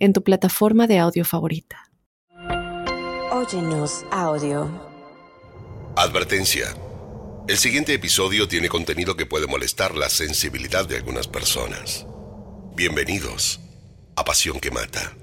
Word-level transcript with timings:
en 0.00 0.14
tu 0.14 0.24
plataforma 0.24 0.86
de 0.86 0.98
audio 0.98 1.24
favorita. 1.24 1.90
Óyenos 3.30 4.04
audio. 4.10 4.68
Advertencia. 5.94 6.74
El 7.46 7.58
siguiente 7.58 7.92
episodio 7.94 8.48
tiene 8.48 8.68
contenido 8.68 9.16
que 9.16 9.26
puede 9.26 9.46
molestar 9.46 9.94
la 9.94 10.08
sensibilidad 10.08 10.86
de 10.86 10.96
algunas 10.96 11.28
personas. 11.28 12.06
Bienvenidos 12.74 13.60
a 14.16 14.24
Pasión 14.24 14.58
que 14.58 14.70
Mata. 14.70 15.16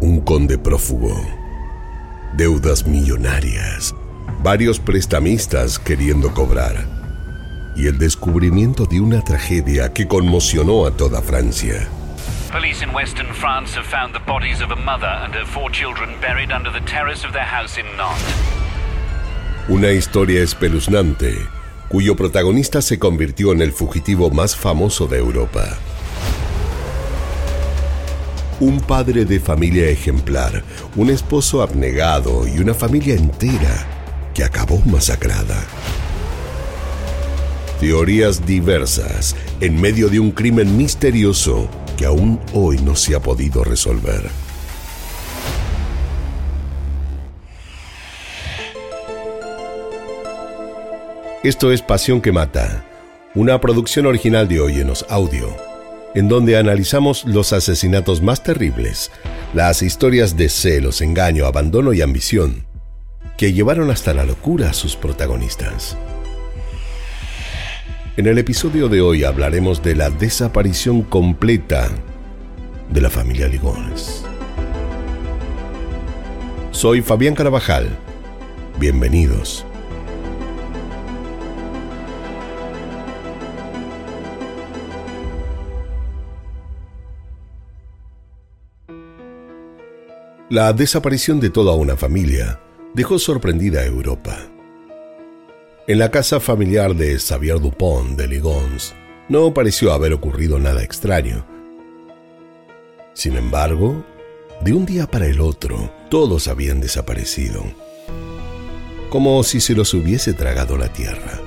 Un 0.00 0.20
conde 0.20 0.58
prófugo. 0.58 1.14
Deudas 2.36 2.86
millonarias. 2.86 3.94
Varios 4.42 4.78
prestamistas 4.78 5.78
queriendo 5.78 6.32
cobrar 6.32 7.03
y 7.76 7.86
el 7.86 7.98
descubrimiento 7.98 8.86
de 8.86 9.00
una 9.00 9.22
tragedia 9.22 9.92
que 9.92 10.06
conmocionó 10.06 10.86
a 10.86 10.90
toda 10.90 11.20
Francia. 11.22 11.88
Police 12.52 12.84
in 12.84 12.94
western 12.94 13.34
France 13.34 13.76
have 13.76 13.86
found 13.86 14.14
the 14.14 14.20
bodies 14.26 14.60
of 14.62 14.70
a 14.70 14.76
mother 14.76 15.08
and 15.08 15.34
her 15.34 15.44
four 15.44 15.70
children 15.72 16.10
buried 16.20 16.52
under 16.52 16.72
the 16.72 16.84
terrace 16.86 17.26
of 17.26 17.32
their 17.32 17.46
house 17.46 17.78
in 17.78 17.86
Nantes. 17.96 18.24
Una 19.68 19.90
historia 19.90 20.42
espeluznante 20.42 21.34
cuyo 21.88 22.16
protagonista 22.16 22.82
se 22.82 22.98
convirtió 22.98 23.52
en 23.52 23.60
el 23.60 23.72
fugitivo 23.72 24.30
más 24.30 24.56
famoso 24.56 25.06
de 25.06 25.18
Europa. 25.18 25.64
Un 28.60 28.80
padre 28.80 29.24
de 29.24 29.40
familia 29.40 29.88
ejemplar, 29.88 30.62
un 30.96 31.10
esposo 31.10 31.62
abnegado 31.62 32.46
y 32.46 32.58
una 32.58 32.74
familia 32.74 33.14
entera 33.14 33.86
que 34.32 34.44
acabó 34.44 34.80
masacrada. 34.86 35.64
Teorías 37.84 38.46
diversas 38.46 39.36
en 39.60 39.78
medio 39.78 40.08
de 40.08 40.18
un 40.18 40.30
crimen 40.30 40.74
misterioso 40.74 41.68
que 41.98 42.06
aún 42.06 42.40
hoy 42.54 42.78
no 42.78 42.96
se 42.96 43.14
ha 43.14 43.20
podido 43.20 43.62
resolver. 43.62 44.22
Esto 51.42 51.72
es 51.72 51.82
Pasión 51.82 52.22
que 52.22 52.32
Mata, 52.32 52.86
una 53.34 53.60
producción 53.60 54.06
original 54.06 54.48
de 54.48 54.60
Óyenos 54.60 55.04
Audio, 55.10 55.54
en 56.14 56.30
donde 56.30 56.56
analizamos 56.56 57.26
los 57.26 57.52
asesinatos 57.52 58.22
más 58.22 58.42
terribles, 58.42 59.10
las 59.52 59.82
historias 59.82 60.38
de 60.38 60.48
celos, 60.48 61.02
engaño, 61.02 61.44
abandono 61.44 61.92
y 61.92 62.00
ambición, 62.00 62.64
que 63.36 63.52
llevaron 63.52 63.90
hasta 63.90 64.14
la 64.14 64.24
locura 64.24 64.70
a 64.70 64.72
sus 64.72 64.96
protagonistas. 64.96 65.98
En 68.16 68.28
el 68.28 68.38
episodio 68.38 68.88
de 68.88 69.00
hoy 69.00 69.24
hablaremos 69.24 69.82
de 69.82 69.96
la 69.96 70.08
desaparición 70.08 71.02
completa 71.02 71.90
de 72.88 73.00
la 73.00 73.10
familia 73.10 73.48
Ligons. 73.48 74.24
Soy 76.70 77.02
Fabián 77.02 77.34
Carabajal. 77.34 77.88
Bienvenidos. 78.78 79.66
La 90.50 90.72
desaparición 90.72 91.40
de 91.40 91.50
toda 91.50 91.74
una 91.74 91.96
familia 91.96 92.60
dejó 92.94 93.18
sorprendida 93.18 93.80
a 93.80 93.86
Europa. 93.86 94.53
En 95.86 95.98
la 95.98 96.10
casa 96.10 96.40
familiar 96.40 96.94
de 96.94 97.18
Xavier 97.18 97.60
Dupont 97.60 98.16
de 98.16 98.26
Ligons 98.26 98.94
no 99.28 99.52
pareció 99.52 99.92
haber 99.92 100.14
ocurrido 100.14 100.58
nada 100.58 100.82
extraño. 100.82 101.44
Sin 103.12 103.36
embargo, 103.36 104.02
de 104.62 104.72
un 104.72 104.86
día 104.86 105.06
para 105.06 105.26
el 105.26 105.42
otro, 105.42 105.92
todos 106.08 106.48
habían 106.48 106.80
desaparecido, 106.80 107.62
como 109.10 109.42
si 109.42 109.60
se 109.60 109.74
los 109.74 109.92
hubiese 109.92 110.32
tragado 110.32 110.78
la 110.78 110.90
tierra. 110.90 111.38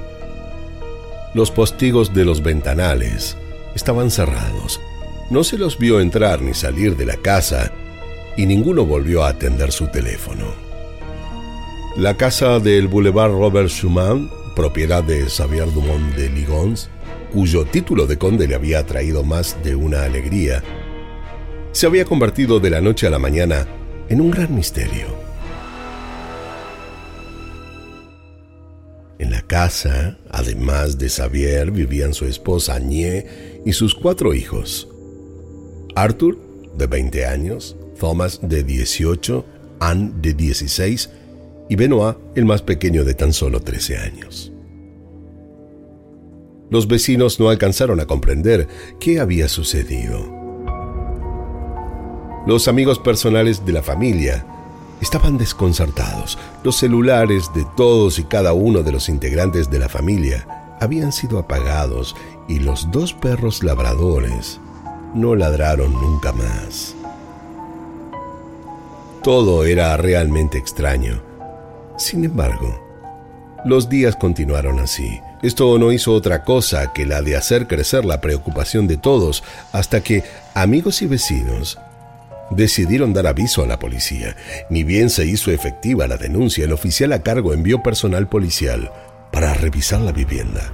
Los 1.34 1.50
postigos 1.50 2.14
de 2.14 2.24
los 2.24 2.44
ventanales 2.44 3.36
estaban 3.74 4.12
cerrados, 4.12 4.80
no 5.32 5.44
se 5.44 5.58
los 5.58 5.80
vio 5.80 6.00
entrar 6.00 6.44
ni 6.44 6.54
salir 6.54 6.96
de 6.96 7.08
la 7.08 7.18
casa 7.18 7.72
y 8.38 8.46
ninguno 8.46 8.86
volvió 8.86 9.24
a 9.24 9.30
atender 9.30 9.72
su 9.72 9.88
teléfono. 9.88 10.67
La 11.98 12.16
casa 12.16 12.60
del 12.60 12.88
Boulevard 12.88 13.32
Robert 13.32 13.70
Schumann, 13.70 14.30
propiedad 14.56 15.04
de 15.04 15.28
Xavier 15.28 15.74
Dumont 15.74 16.16
de 16.16 16.30
Ligons, 16.30 16.92
cuyo 17.34 17.66
título 17.66 18.06
de 18.06 18.20
conde 18.20 18.48
le 18.48 18.54
había 18.54 18.86
traído 18.86 19.24
más 19.24 19.58
de 19.64 19.76
una 19.76 20.04
alegría, 20.04 20.64
se 21.72 21.88
había 21.88 22.06
convertido 22.06 22.60
de 22.60 22.70
la 22.70 22.82
noche 22.82 23.08
a 23.08 23.10
la 23.10 23.18
mañana 23.18 23.66
en 24.10 24.22
un 24.22 24.30
gran 24.30 24.54
misterio. 24.54 25.08
En 29.18 29.32
la 29.32 29.42
casa, 29.42 30.20
además 30.30 31.00
de 31.00 31.10
Xavier, 31.10 31.72
vivían 31.72 32.14
su 32.14 32.26
esposa 32.26 32.76
Agnès 32.76 33.26
y 33.66 33.74
sus 33.74 33.96
cuatro 33.96 34.36
hijos. 34.36 34.88
Arthur, 35.96 36.38
de 36.78 36.86
20 36.86 37.26
años, 37.26 37.76
Thomas, 38.00 38.40
de 38.44 38.64
18, 38.64 39.44
Anne, 39.80 40.12
de 40.22 40.36
16 40.36 41.10
y 41.70 41.76
Benoit, 41.76 42.18
el 42.36 42.46
más 42.46 42.62
pequeño 42.62 43.04
de 43.04 43.14
tan 43.14 43.34
solo 43.34 43.60
13 43.60 43.98
años. 43.98 44.52
Los 46.70 46.88
vecinos 46.88 47.40
no 47.40 47.50
alcanzaron 47.50 48.00
a 48.00 48.06
comprender 48.06 48.68
qué 49.00 49.20
había 49.20 49.48
sucedido. 49.48 50.36
Los 52.46 52.68
amigos 52.68 53.00
personales 53.00 53.66
de 53.66 53.74
la 53.74 53.84
familia 53.84 54.46
estaban 55.02 55.38
desconcertados. 55.38 56.38
Los 56.64 56.78
celulares 56.78 57.52
de 57.54 57.66
todos 57.76 58.20
y 58.20 58.24
cada 58.24 58.54
uno 58.54 58.84
de 58.84 58.92
los 58.92 59.10
integrantes 59.10 59.70
de 59.70 59.80
la 59.80 59.90
familia 59.90 60.76
habían 60.80 61.12
sido 61.12 61.40
apagados 61.40 62.16
y 62.48 62.60
los 62.60 62.92
dos 62.92 63.14
perros 63.14 63.64
labradores 63.64 64.60
no 65.14 65.36
ladraron 65.36 65.94
nunca 65.94 66.32
más. 66.34 66.96
Todo 69.24 69.66
era 69.66 69.96
realmente 69.98 70.58
extraño 70.58 71.27
sin 71.98 72.24
embargo, 72.24 72.84
los 73.66 73.90
días 73.90 74.16
continuaron 74.16 74.80
así. 74.80 75.20
Esto 75.42 75.78
no 75.78 75.92
hizo 75.92 76.14
otra 76.14 76.44
cosa 76.44 76.94
que 76.94 77.06
la 77.06 77.22
de 77.22 77.36
hacer 77.36 77.68
crecer 77.68 78.06
la 78.06 78.22
preocupación 78.22 78.88
de 78.88 78.98
todos 78.98 79.44
hasta 79.72 80.02
que 80.02 80.24
amigos 80.54 81.02
y 81.02 81.08
vecinos 81.08 81.78
decidieron 82.50 83.14
dar 83.14 83.28
aviso 83.28 83.64
a 83.64 83.68
la 83.68 83.80
policía. 83.80 84.36
Ni 84.70 84.84
bien 84.84 85.10
se 85.10 85.26
hizo 85.26 85.52
efectiva 85.52 86.08
la 86.08 86.18
denuncia, 86.18 86.66
el 86.66 86.72
oficial 86.72 87.14
a 87.14 87.24
cargo 87.24 87.54
envió 87.54 87.84
personal 87.84 88.28
policial 88.28 88.92
para 89.32 89.54
revisar 89.54 90.02
la 90.02 90.12
vivienda. 90.12 90.72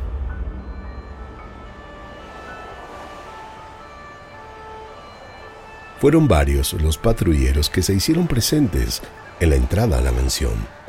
Fueron 6.00 6.28
varios 6.28 6.74
los 6.74 6.98
patrulleros 6.98 7.70
que 7.70 7.82
se 7.82 7.94
hicieron 7.94 8.28
presentes 8.28 9.02
en 9.40 9.52
la 9.52 9.56
entrada 9.56 10.00
a 10.00 10.02
la 10.02 10.12
mansión. 10.12 10.83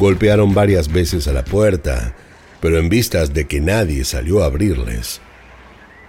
Golpearon 0.00 0.54
varias 0.54 0.90
veces 0.90 1.28
a 1.28 1.32
la 1.34 1.44
puerta, 1.44 2.14
pero 2.62 2.78
en 2.78 2.88
vistas 2.88 3.34
de 3.34 3.46
que 3.46 3.60
nadie 3.60 4.06
salió 4.06 4.42
a 4.42 4.46
abrirles, 4.46 5.20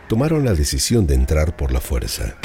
tomaron 0.07 0.45
la 0.45 0.53
decisión 0.53 1.05
de 1.07 1.15
entrar 1.15 1.57
por 1.57 1.73
la 1.73 1.81
fuerza. 1.81 2.37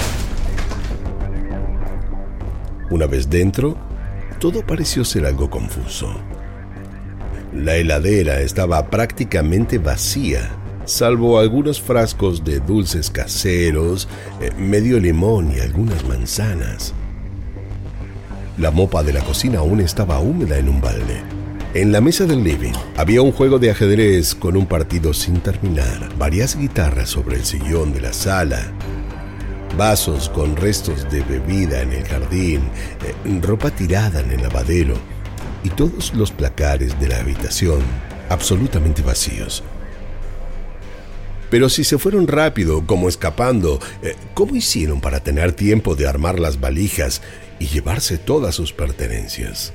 Una 2.90 3.06
vez 3.06 3.30
dentro, 3.30 3.78
todo 4.40 4.66
pareció 4.66 5.04
ser 5.04 5.24
algo 5.24 5.48
confuso. 5.48 6.20
La 7.54 7.76
heladera 7.76 8.40
estaba 8.40 8.90
prácticamente 8.90 9.78
vacía, 9.78 10.50
salvo 10.84 11.38
algunos 11.38 11.80
frascos 11.80 12.42
de 12.42 12.58
dulces 12.58 13.08
caseros, 13.08 14.08
eh, 14.40 14.50
medio 14.58 14.98
limón 14.98 15.52
y 15.56 15.60
algunas 15.60 16.04
manzanas. 16.08 16.92
La 18.58 18.72
mopa 18.72 19.04
de 19.04 19.12
la 19.12 19.20
cocina 19.20 19.60
aún 19.60 19.78
estaba 19.78 20.18
húmeda 20.18 20.58
en 20.58 20.68
un 20.68 20.80
balde. 20.80 21.35
En 21.76 21.92
la 21.92 22.00
mesa 22.00 22.24
del 22.24 22.42
living 22.42 22.72
había 22.96 23.20
un 23.20 23.32
juego 23.32 23.58
de 23.58 23.70
ajedrez 23.70 24.34
con 24.34 24.56
un 24.56 24.64
partido 24.64 25.12
sin 25.12 25.40
terminar, 25.40 26.08
varias 26.16 26.56
guitarras 26.56 27.10
sobre 27.10 27.36
el 27.36 27.44
sillón 27.44 27.92
de 27.92 28.00
la 28.00 28.14
sala, 28.14 28.72
vasos 29.76 30.30
con 30.30 30.56
restos 30.56 31.06
de 31.10 31.20
bebida 31.20 31.82
en 31.82 31.92
el 31.92 32.02
jardín, 32.04 32.62
eh, 33.04 33.40
ropa 33.42 33.70
tirada 33.70 34.20
en 34.20 34.30
el 34.30 34.40
lavadero 34.40 34.94
y 35.64 35.68
todos 35.68 36.14
los 36.14 36.30
placares 36.30 36.98
de 36.98 37.08
la 37.08 37.18
habitación 37.18 37.80
absolutamente 38.30 39.02
vacíos. 39.02 39.62
Pero 41.50 41.68
si 41.68 41.84
se 41.84 41.98
fueron 41.98 42.26
rápido, 42.26 42.86
como 42.86 43.06
escapando, 43.06 43.80
eh, 44.00 44.16
¿cómo 44.32 44.56
hicieron 44.56 45.02
para 45.02 45.20
tener 45.20 45.52
tiempo 45.52 45.94
de 45.94 46.06
armar 46.06 46.40
las 46.40 46.58
valijas 46.58 47.20
y 47.58 47.66
llevarse 47.66 48.16
todas 48.16 48.54
sus 48.54 48.72
pertenencias? 48.72 49.74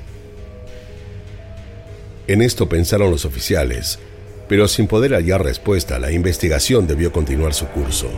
En 2.32 2.42
esto 2.42 2.70
pensaron 2.70 3.12
los 3.12 3.26
oficiales, 3.26 4.00
pero 4.48 4.70
sin 4.70 4.88
poder 4.88 5.12
hallar 5.12 5.44
respuesta, 5.44 6.00
la 6.00 6.14
investigación 6.14 6.88
debió 6.88 7.12
continuar 7.12 7.54
su 7.54 7.68
curso. 7.68 8.10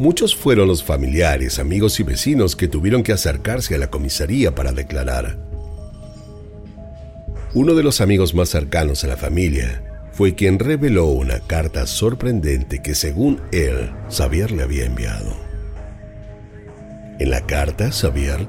Muchos 0.00 0.34
fueron 0.34 0.66
los 0.66 0.82
familiares, 0.82 1.60
amigos 1.60 2.00
y 2.00 2.02
vecinos 2.02 2.56
que 2.56 2.66
tuvieron 2.66 3.04
que 3.04 3.12
acercarse 3.12 3.76
a 3.76 3.78
la 3.78 3.88
comisaría 3.88 4.52
para 4.52 4.72
declarar. 4.72 5.38
Uno 7.54 7.74
de 7.76 7.84
los 7.84 8.00
amigos 8.00 8.34
más 8.34 8.48
cercanos 8.48 9.04
a 9.04 9.06
la 9.06 9.16
familia 9.16 10.08
fue 10.10 10.34
quien 10.34 10.58
reveló 10.58 11.06
una 11.06 11.38
carta 11.38 11.86
sorprendente 11.86 12.82
que 12.82 12.96
según 12.96 13.40
él, 13.52 13.92
Xavier 14.10 14.50
le 14.50 14.64
había 14.64 14.86
enviado. 14.86 15.36
En 17.20 17.30
la 17.30 17.46
carta, 17.46 17.92
Xavier 17.92 18.48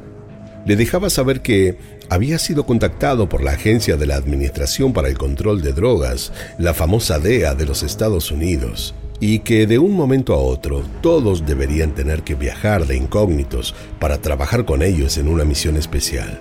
le 0.65 0.75
dejaba 0.75 1.09
saber 1.09 1.41
que 1.41 1.77
había 2.11 2.39
sido 2.39 2.65
contactado 2.65 3.29
por 3.29 3.41
la 3.41 3.51
Agencia 3.51 3.95
de 3.95 4.05
la 4.05 4.17
Administración 4.17 4.91
para 4.91 5.07
el 5.07 5.17
Control 5.17 5.61
de 5.61 5.71
Drogas, 5.71 6.33
la 6.57 6.73
famosa 6.73 7.19
DEA 7.19 7.55
de 7.55 7.65
los 7.65 7.83
Estados 7.83 8.31
Unidos, 8.31 8.93
y 9.21 9.39
que 9.39 9.65
de 9.65 9.79
un 9.79 9.95
momento 9.95 10.33
a 10.33 10.37
otro 10.37 10.83
todos 10.99 11.45
deberían 11.45 11.95
tener 11.95 12.23
que 12.23 12.35
viajar 12.35 12.85
de 12.85 12.97
incógnitos 12.97 13.73
para 13.97 14.17
trabajar 14.17 14.65
con 14.65 14.81
ellos 14.81 15.17
en 15.17 15.29
una 15.29 15.45
misión 15.45 15.77
especial. 15.77 16.37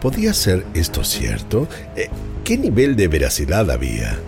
¿Podía 0.00 0.32
ser 0.32 0.64
esto 0.72 1.04
cierto? 1.04 1.68
Eh, 1.96 2.08
¿Qué 2.44 2.56
nivel 2.56 2.96
de 2.96 3.08
veracidad 3.08 3.70
había? 3.70 4.18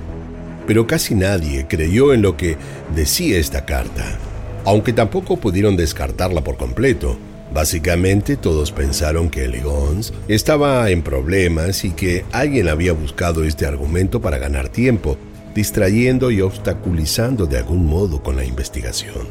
Pero 0.67 0.87
casi 0.87 1.15
nadie 1.15 1.67
creyó 1.67 2.13
en 2.13 2.21
lo 2.21 2.37
que 2.37 2.59
decía 2.95 3.39
esta 3.39 3.65
carta, 3.65 4.19
aunque 4.67 4.93
tampoco 4.93 5.39
pudieron 5.39 5.75
descartarla 5.75 6.45
por 6.45 6.59
completo. 6.59 7.17
Básicamente 7.53 8.37
todos 8.37 8.73
pensaron 8.73 9.31
que 9.31 9.45
Elegons 9.45 10.13
estaba 10.29 10.91
en 10.91 11.03
problemas 11.03 11.85
y 11.85 11.91
que 11.91 12.25
alguien 12.33 12.69
había 12.69 12.93
buscado 12.93 13.45
este 13.45 13.67
argumento 13.67 14.21
para 14.21 14.39
ganar 14.39 14.69
tiempo, 14.69 15.17
distrayendo 15.55 16.31
y 16.31 16.41
obstaculizando 16.41 17.47
de 17.47 17.59
algún 17.59 17.87
modo 17.87 18.23
con 18.23 18.37
la 18.37 18.45
investigación. 18.45 19.27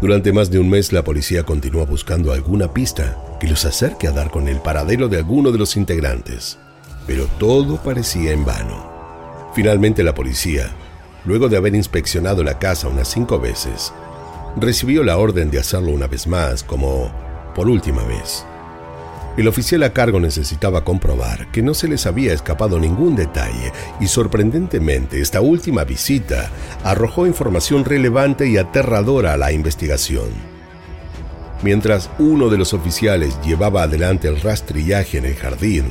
Durante 0.00 0.32
más 0.32 0.50
de 0.50 0.58
un 0.58 0.68
mes 0.68 0.92
la 0.92 1.04
policía 1.04 1.44
continúa 1.44 1.84
buscando 1.84 2.32
alguna 2.32 2.72
pista 2.72 3.16
que 3.38 3.46
los 3.48 3.64
acerque 3.64 4.08
a 4.08 4.12
dar 4.12 4.30
con 4.30 4.48
el 4.48 4.60
paradero 4.60 5.08
de 5.08 5.18
alguno 5.18 5.52
de 5.52 5.58
los 5.58 5.76
integrantes, 5.76 6.58
pero 7.06 7.26
todo 7.38 7.76
parecía 7.76 8.32
en 8.32 8.44
vano. 8.44 8.90
Finalmente 9.54 10.02
la 10.02 10.14
policía, 10.14 10.70
luego 11.24 11.48
de 11.48 11.56
haber 11.56 11.74
inspeccionado 11.74 12.42
la 12.42 12.58
casa 12.58 12.88
unas 12.88 13.08
cinco 13.08 13.38
veces, 13.38 13.92
recibió 14.56 15.02
la 15.04 15.16
orden 15.16 15.50
de 15.50 15.58
hacerlo 15.58 15.92
una 15.92 16.06
vez 16.06 16.26
más, 16.26 16.62
como 16.62 17.12
por 17.54 17.68
última 17.68 18.02
vez. 18.04 18.44
El 19.36 19.48
oficial 19.48 19.82
a 19.82 19.94
cargo 19.94 20.20
necesitaba 20.20 20.84
comprobar 20.84 21.50
que 21.52 21.62
no 21.62 21.72
se 21.72 21.88
les 21.88 22.04
había 22.04 22.34
escapado 22.34 22.78
ningún 22.78 23.16
detalle 23.16 23.72
y 23.98 24.06
sorprendentemente 24.06 25.20
esta 25.22 25.40
última 25.40 25.84
visita 25.84 26.50
arrojó 26.84 27.26
información 27.26 27.86
relevante 27.86 28.46
y 28.46 28.58
aterradora 28.58 29.32
a 29.32 29.36
la 29.38 29.52
investigación. 29.52 30.28
Mientras 31.62 32.10
uno 32.18 32.50
de 32.50 32.58
los 32.58 32.74
oficiales 32.74 33.38
llevaba 33.42 33.84
adelante 33.84 34.28
el 34.28 34.38
rastrillaje 34.40 35.16
en 35.16 35.24
el 35.24 35.36
jardín, 35.36 35.84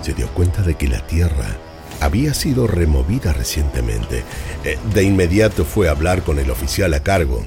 se 0.00 0.14
dio 0.14 0.28
cuenta 0.28 0.62
de 0.62 0.76
que 0.76 0.88
la 0.88 1.06
tierra 1.06 1.58
había 2.00 2.32
sido 2.32 2.66
removida 2.66 3.32
recientemente. 3.32 4.22
Eh, 4.64 4.78
de 4.94 5.02
inmediato 5.02 5.64
fue 5.64 5.88
a 5.88 5.90
hablar 5.90 6.22
con 6.22 6.38
el 6.38 6.50
oficial 6.50 6.94
a 6.94 7.00
cargo. 7.00 7.42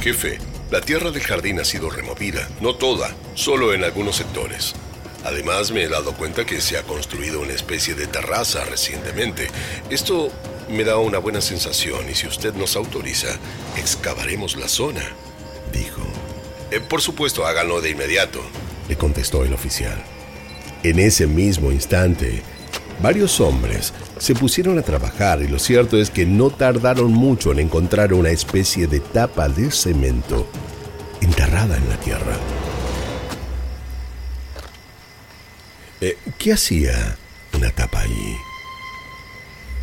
Jefe, 0.00 0.38
la 0.70 0.80
tierra 0.80 1.10
del 1.10 1.22
jardín 1.22 1.60
ha 1.60 1.64
sido 1.64 1.90
removida, 1.90 2.48
no 2.62 2.74
toda, 2.74 3.14
solo 3.34 3.74
en 3.74 3.84
algunos 3.84 4.16
sectores. 4.16 4.74
Además, 5.24 5.72
me 5.72 5.82
he 5.82 5.88
dado 5.88 6.14
cuenta 6.14 6.46
que 6.46 6.62
se 6.62 6.78
ha 6.78 6.82
construido 6.84 7.40
una 7.40 7.52
especie 7.52 7.94
de 7.94 8.06
terraza 8.06 8.64
recientemente. 8.64 9.48
Esto 9.90 10.32
me 10.70 10.84
da 10.84 10.96
una 10.96 11.18
buena 11.18 11.42
sensación 11.42 12.08
y 12.08 12.14
si 12.14 12.26
usted 12.26 12.54
nos 12.54 12.76
autoriza, 12.76 13.28
excavaremos 13.76 14.56
la 14.56 14.68
zona, 14.68 15.02
dijo. 15.70 16.00
Eh, 16.70 16.80
por 16.80 17.02
supuesto, 17.02 17.46
háganlo 17.46 17.82
de 17.82 17.90
inmediato, 17.90 18.40
le 18.88 18.96
contestó 18.96 19.44
el 19.44 19.52
oficial. 19.52 20.02
En 20.82 20.98
ese 20.98 21.26
mismo 21.26 21.72
instante, 21.72 22.42
varios 23.02 23.40
hombres 23.40 23.92
se 24.18 24.34
pusieron 24.34 24.78
a 24.78 24.82
trabajar 24.82 25.42
y 25.42 25.48
lo 25.48 25.58
cierto 25.58 25.96
es 25.96 26.10
que 26.10 26.26
no 26.26 26.50
tardaron 26.50 27.12
mucho 27.12 27.52
en 27.52 27.60
encontrar 27.60 28.12
una 28.12 28.30
especie 28.30 28.86
de 28.86 29.00
tapa 29.00 29.48
de 29.48 29.70
cemento 29.70 30.46
enterrada 31.20 31.76
en 31.76 31.88
la 31.88 31.96
tierra. 31.96 32.36
Eh, 36.00 36.16
¿Qué 36.38 36.52
hacía 36.52 37.16
una 37.54 37.70
tapa 37.70 38.00
allí? 38.00 38.36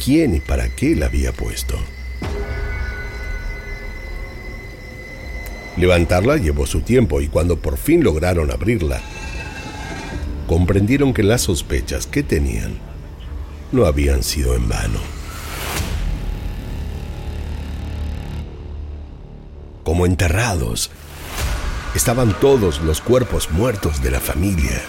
¿Quién 0.03 0.35
y 0.35 0.39
para 0.39 0.69
qué 0.69 0.95
la 0.95 1.07
había 1.07 1.31
puesto? 1.31 1.77
Levantarla 5.75 6.37
llevó 6.37 6.65
su 6.65 6.81
tiempo 6.81 7.21
y 7.21 7.27
cuando 7.27 7.59
por 7.59 7.77
fin 7.77 8.03
lograron 8.03 8.49
abrirla, 8.49 8.99
comprendieron 10.47 11.13
que 11.13 11.21
las 11.21 11.41
sospechas 11.41 12.07
que 12.07 12.23
tenían 12.23 12.86
no 13.71 13.85
habían 13.85 14.23
sido 14.23 14.55
en 14.55 14.67
vano. 14.67 14.99
Como 19.83 20.05
enterrados, 20.05 20.91
estaban 21.95 22.33
todos 22.39 22.81
los 22.81 23.01
cuerpos 23.01 23.51
muertos 23.51 24.01
de 24.01 24.11
la 24.11 24.19
familia, 24.19 24.81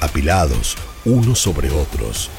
apilados 0.00 0.76
unos 1.04 1.38
sobre 1.38 1.70
otros, 1.70 2.30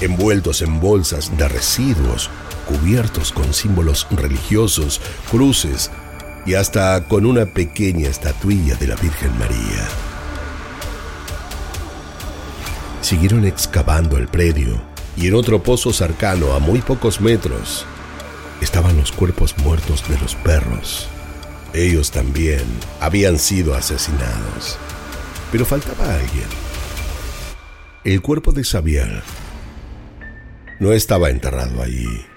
envueltos 0.00 0.62
en 0.62 0.80
bolsas 0.80 1.36
de 1.36 1.48
residuos, 1.48 2.30
cubiertos 2.68 3.32
con 3.32 3.52
símbolos 3.52 4.06
religiosos, 4.10 5.00
cruces 5.30 5.90
y 6.46 6.54
hasta 6.54 7.08
con 7.08 7.26
una 7.26 7.46
pequeña 7.46 8.08
estatuilla 8.08 8.76
de 8.76 8.86
la 8.86 8.96
Virgen 8.96 9.36
María. 9.38 10.09
Siguieron 13.10 13.44
excavando 13.44 14.18
el 14.18 14.28
predio 14.28 14.80
y 15.16 15.26
en 15.26 15.34
otro 15.34 15.60
pozo 15.64 15.92
cercano, 15.92 16.52
a 16.52 16.60
muy 16.60 16.80
pocos 16.80 17.20
metros, 17.20 17.84
estaban 18.60 18.96
los 18.96 19.10
cuerpos 19.10 19.58
muertos 19.58 20.08
de 20.08 20.16
los 20.20 20.36
perros. 20.36 21.08
Ellos 21.74 22.12
también 22.12 22.62
habían 23.00 23.40
sido 23.40 23.74
asesinados. 23.74 24.78
Pero 25.50 25.66
faltaba 25.66 26.14
alguien. 26.14 26.46
El 28.04 28.22
cuerpo 28.22 28.52
de 28.52 28.62
Xavier 28.62 29.24
no 30.78 30.92
estaba 30.92 31.30
enterrado 31.30 31.82
allí. 31.82 32.29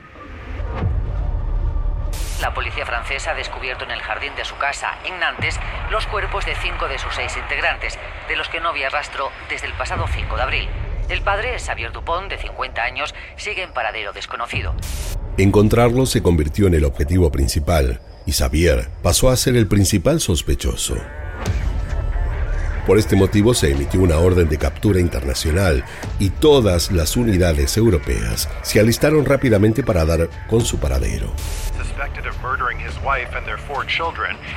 La 2.41 2.53
policía 2.53 2.85
francesa 2.85 3.31
ha 3.31 3.35
descubierto 3.35 3.85
en 3.85 3.91
el 3.91 4.01
jardín 4.01 4.33
de 4.35 4.43
su 4.43 4.57
casa, 4.57 4.97
en 5.05 5.19
Nantes, 5.19 5.59
los 5.91 6.07
cuerpos 6.07 6.45
de 6.45 6.55
cinco 6.55 6.87
de 6.87 6.97
sus 6.97 7.13
seis 7.13 7.35
integrantes, 7.37 7.97
de 8.27 8.35
los 8.35 8.49
que 8.49 8.59
no 8.59 8.69
había 8.69 8.89
rastro 8.89 9.31
desde 9.49 9.67
el 9.67 9.73
pasado 9.73 10.05
5 10.07 10.35
de 10.35 10.41
abril. 10.41 10.69
El 11.09 11.21
padre, 11.21 11.57
Xavier 11.59 11.91
Dupont, 11.91 12.29
de 12.29 12.37
50 12.37 12.83
años, 12.83 13.13
sigue 13.37 13.63
en 13.63 13.71
paradero 13.71 14.13
desconocido. 14.13 14.73
Encontrarlo 15.37 16.05
se 16.05 16.21
convirtió 16.21 16.67
en 16.67 16.73
el 16.73 16.85
objetivo 16.85 17.31
principal, 17.31 18.01
y 18.25 18.31
Xavier 18.31 18.89
pasó 19.01 19.29
a 19.29 19.35
ser 19.35 19.55
el 19.55 19.67
principal 19.67 20.19
sospechoso. 20.19 20.97
Por 22.85 22.97
este 22.97 23.15
motivo 23.15 23.53
se 23.53 23.71
emitió 23.71 24.01
una 24.01 24.17
orden 24.17 24.49
de 24.49 24.57
captura 24.57 24.99
internacional 24.99 25.85
y 26.19 26.29
todas 26.29 26.91
las 26.91 27.15
unidades 27.15 27.77
europeas 27.77 28.49
se 28.61 28.81
alistaron 28.81 29.23
rápidamente 29.23 29.83
para 29.83 30.03
dar 30.03 30.29
con 30.49 30.65
su 30.65 30.79
paradero 30.79 31.31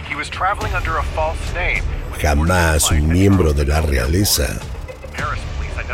he 0.09 0.15
was 0.15 0.29
traveling 0.29 0.73
under 0.75 0.99
a 0.99 1.03
false 1.03 1.55
name. 1.55 1.83
Jamás 2.21 2.91
un 2.91 3.09
miembro 3.09 3.53
de 3.53 3.65
la 3.65 3.81
realeza 3.81 4.59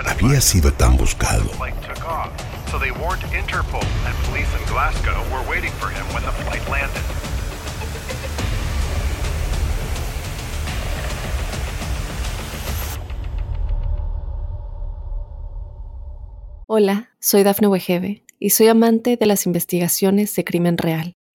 había 0.07 0.41
sido 0.41 0.73
tan 0.73 0.97
buscado. 0.97 1.51
Hola, 16.67 17.11
soy 17.21 17.43
Dafne 17.43 17.69
Wegebe 17.69 18.25
y 18.39 18.51
soy 18.51 18.69
amante 18.69 19.17
de 19.17 19.27
las 19.27 19.47
investigaciones 19.47 20.35
de 20.35 20.45
crimen 20.45 20.79
real. 20.79 21.15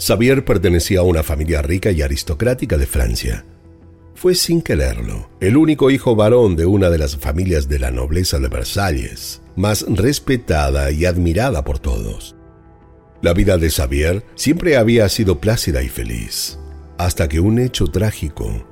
Xavier 0.00 0.46
pertenecía 0.46 1.00
a 1.00 1.02
una 1.02 1.22
familia 1.22 1.60
rica 1.60 1.90
y 1.90 2.00
aristocrática 2.00 2.78
de 2.78 2.86
Francia. 2.86 3.44
Fue 4.14 4.34
sin 4.34 4.62
quererlo, 4.62 5.28
el 5.40 5.58
único 5.58 5.90
hijo 5.90 6.16
varón 6.16 6.56
de 6.56 6.64
una 6.64 6.88
de 6.88 6.96
las 6.96 7.18
familias 7.18 7.68
de 7.68 7.78
la 7.78 7.90
nobleza 7.90 8.38
de 8.38 8.48
Versalles, 8.48 9.42
más 9.56 9.84
respetada 9.86 10.90
y 10.90 11.04
admirada 11.04 11.64
por 11.64 11.78
todos. 11.78 12.34
La 13.20 13.34
vida 13.34 13.58
de 13.58 13.68
Xavier 13.68 14.24
siempre 14.36 14.78
había 14.78 15.06
sido 15.10 15.38
plácida 15.38 15.82
y 15.82 15.90
feliz, 15.90 16.58
hasta 16.96 17.28
que 17.28 17.40
un 17.40 17.58
hecho 17.58 17.86
trágico 17.86 18.66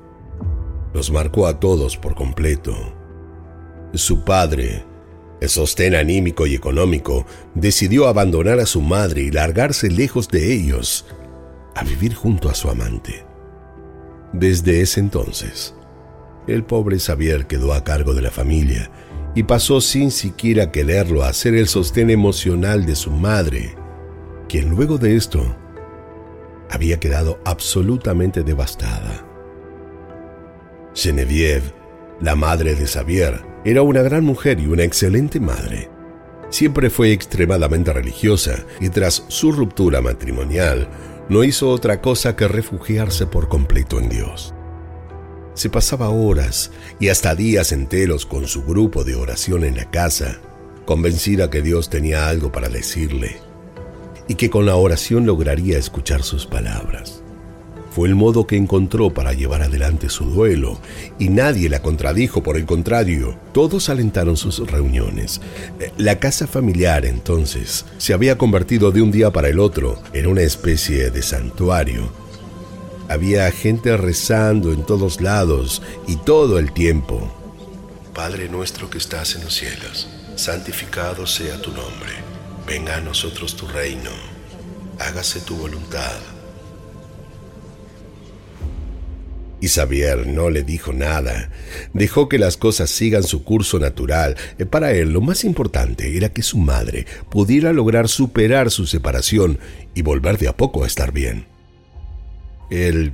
los 0.95 1.11
marcó 1.11 1.45
a 1.45 1.59
todos 1.59 1.95
por 1.95 2.15
completo. 2.15 2.73
Su 3.93 4.25
padre, 4.25 4.83
el 5.41 5.49
sostén 5.49 5.93
anímico 5.93 6.47
y 6.47 6.55
económico, 6.55 7.27
decidió 7.53 8.07
abandonar 8.07 8.59
a 8.59 8.65
su 8.65 8.81
madre 8.81 9.21
y 9.21 9.31
largarse 9.31 9.91
lejos 9.91 10.27
de 10.29 10.51
ellos 10.51 11.05
a 11.75 11.83
vivir 11.83 12.13
junto 12.13 12.49
a 12.49 12.53
su 12.53 12.69
amante. 12.69 13.25
Desde 14.33 14.81
ese 14.81 14.99
entonces, 14.99 15.75
el 16.47 16.63
pobre 16.63 16.99
Xavier 16.99 17.47
quedó 17.47 17.73
a 17.73 17.83
cargo 17.83 18.13
de 18.13 18.21
la 18.21 18.31
familia 18.31 18.91
y 19.35 19.43
pasó 19.43 19.81
sin 19.81 20.11
siquiera 20.11 20.71
quererlo 20.71 21.23
a 21.23 21.33
ser 21.33 21.55
el 21.55 21.67
sostén 21.67 22.09
emocional 22.09 22.85
de 22.85 22.95
su 22.95 23.11
madre, 23.11 23.75
quien 24.47 24.69
luego 24.69 24.97
de 24.97 25.15
esto 25.15 25.55
había 26.69 26.99
quedado 26.99 27.39
absolutamente 27.45 28.43
devastada. 28.43 29.25
Genevieve, 30.93 31.73
la 32.19 32.35
madre 32.35 32.75
de 32.75 32.85
Xavier, 32.85 33.41
era 33.63 33.81
una 33.81 34.01
gran 34.01 34.23
mujer 34.23 34.59
y 34.59 34.67
una 34.67 34.83
excelente 34.83 35.39
madre. 35.39 35.89
Siempre 36.49 36.89
fue 36.89 37.11
extremadamente 37.11 37.93
religiosa 37.93 38.65
y 38.79 38.89
tras 38.89 39.23
su 39.27 39.51
ruptura 39.51 40.01
matrimonial 40.01 40.87
no 41.29 41.43
hizo 41.43 41.69
otra 41.69 42.01
cosa 42.01 42.35
que 42.35 42.47
refugiarse 42.47 43.27
por 43.27 43.47
completo 43.47 43.99
en 43.99 44.09
Dios. 44.09 44.53
Se 45.53 45.69
pasaba 45.69 46.09
horas 46.09 46.71
y 46.99 47.09
hasta 47.09 47.35
días 47.35 47.71
enteros 47.71 48.25
con 48.25 48.47
su 48.47 48.63
grupo 48.63 49.03
de 49.03 49.15
oración 49.15 49.63
en 49.63 49.77
la 49.77 49.89
casa, 49.91 50.39
convencida 50.85 51.49
que 51.49 51.61
Dios 51.61 51.89
tenía 51.89 52.27
algo 52.29 52.51
para 52.51 52.67
decirle 52.67 53.37
y 54.27 54.35
que 54.35 54.49
con 54.49 54.65
la 54.65 54.75
oración 54.75 55.25
lograría 55.25 55.77
escuchar 55.77 56.23
sus 56.23 56.45
palabras. 56.45 57.23
Fue 57.99 58.07
el 58.07 58.15
modo 58.15 58.47
que 58.47 58.55
encontró 58.55 59.13
para 59.13 59.33
llevar 59.33 59.61
adelante 59.61 60.07
su 60.07 60.23
duelo 60.23 60.79
y 61.19 61.27
nadie 61.27 61.67
la 61.67 61.81
contradijo, 61.81 62.41
por 62.41 62.55
el 62.55 62.65
contrario, 62.65 63.37
todos 63.51 63.89
alentaron 63.89 64.37
sus 64.37 64.59
reuniones. 64.71 65.41
La 65.97 66.17
casa 66.17 66.47
familiar 66.47 67.05
entonces 67.05 67.83
se 67.97 68.13
había 68.13 68.37
convertido 68.37 68.91
de 68.91 69.01
un 69.01 69.11
día 69.11 69.31
para 69.31 69.49
el 69.49 69.59
otro 69.59 70.01
en 70.13 70.27
una 70.27 70.43
especie 70.43 71.11
de 71.11 71.21
santuario. 71.21 72.09
Había 73.09 73.51
gente 73.51 73.97
rezando 73.97 74.71
en 74.71 74.85
todos 74.85 75.19
lados 75.19 75.81
y 76.07 76.15
todo 76.15 76.57
el 76.57 76.71
tiempo. 76.71 77.29
Padre 78.15 78.47
nuestro 78.47 78.89
que 78.89 78.97
estás 78.97 79.35
en 79.35 79.43
los 79.43 79.53
cielos, 79.53 80.07
santificado 80.37 81.27
sea 81.27 81.61
tu 81.61 81.71
nombre, 81.71 82.13
venga 82.65 82.95
a 82.95 83.01
nosotros 83.01 83.57
tu 83.57 83.67
reino, 83.67 84.11
hágase 84.99 85.41
tu 85.41 85.57
voluntad 85.57 86.15
Y 89.61 89.67
Xavier 89.67 90.27
no 90.27 90.49
le 90.49 90.63
dijo 90.63 90.93
nada. 90.93 91.49
Dejó 91.93 92.29
que 92.29 92.39
las 92.39 92.57
cosas 92.57 92.89
sigan 92.89 93.23
su 93.23 93.43
curso 93.43 93.79
natural. 93.79 94.37
Eh, 94.57 94.65
para 94.65 94.93
él 94.93 95.11
lo 95.11 95.21
más 95.21 95.43
importante 95.43 96.15
era 96.15 96.29
que 96.29 96.43
su 96.43 96.57
madre 96.57 97.05
pudiera 97.29 97.73
lograr 97.73 98.07
superar 98.07 98.71
su 98.71 98.85
separación 98.85 99.59
y 99.93 100.01
volver 100.01 100.37
de 100.37 100.47
a 100.47 100.55
poco 100.55 100.83
a 100.83 100.87
estar 100.87 101.11
bien. 101.11 101.45
Él 102.69 103.13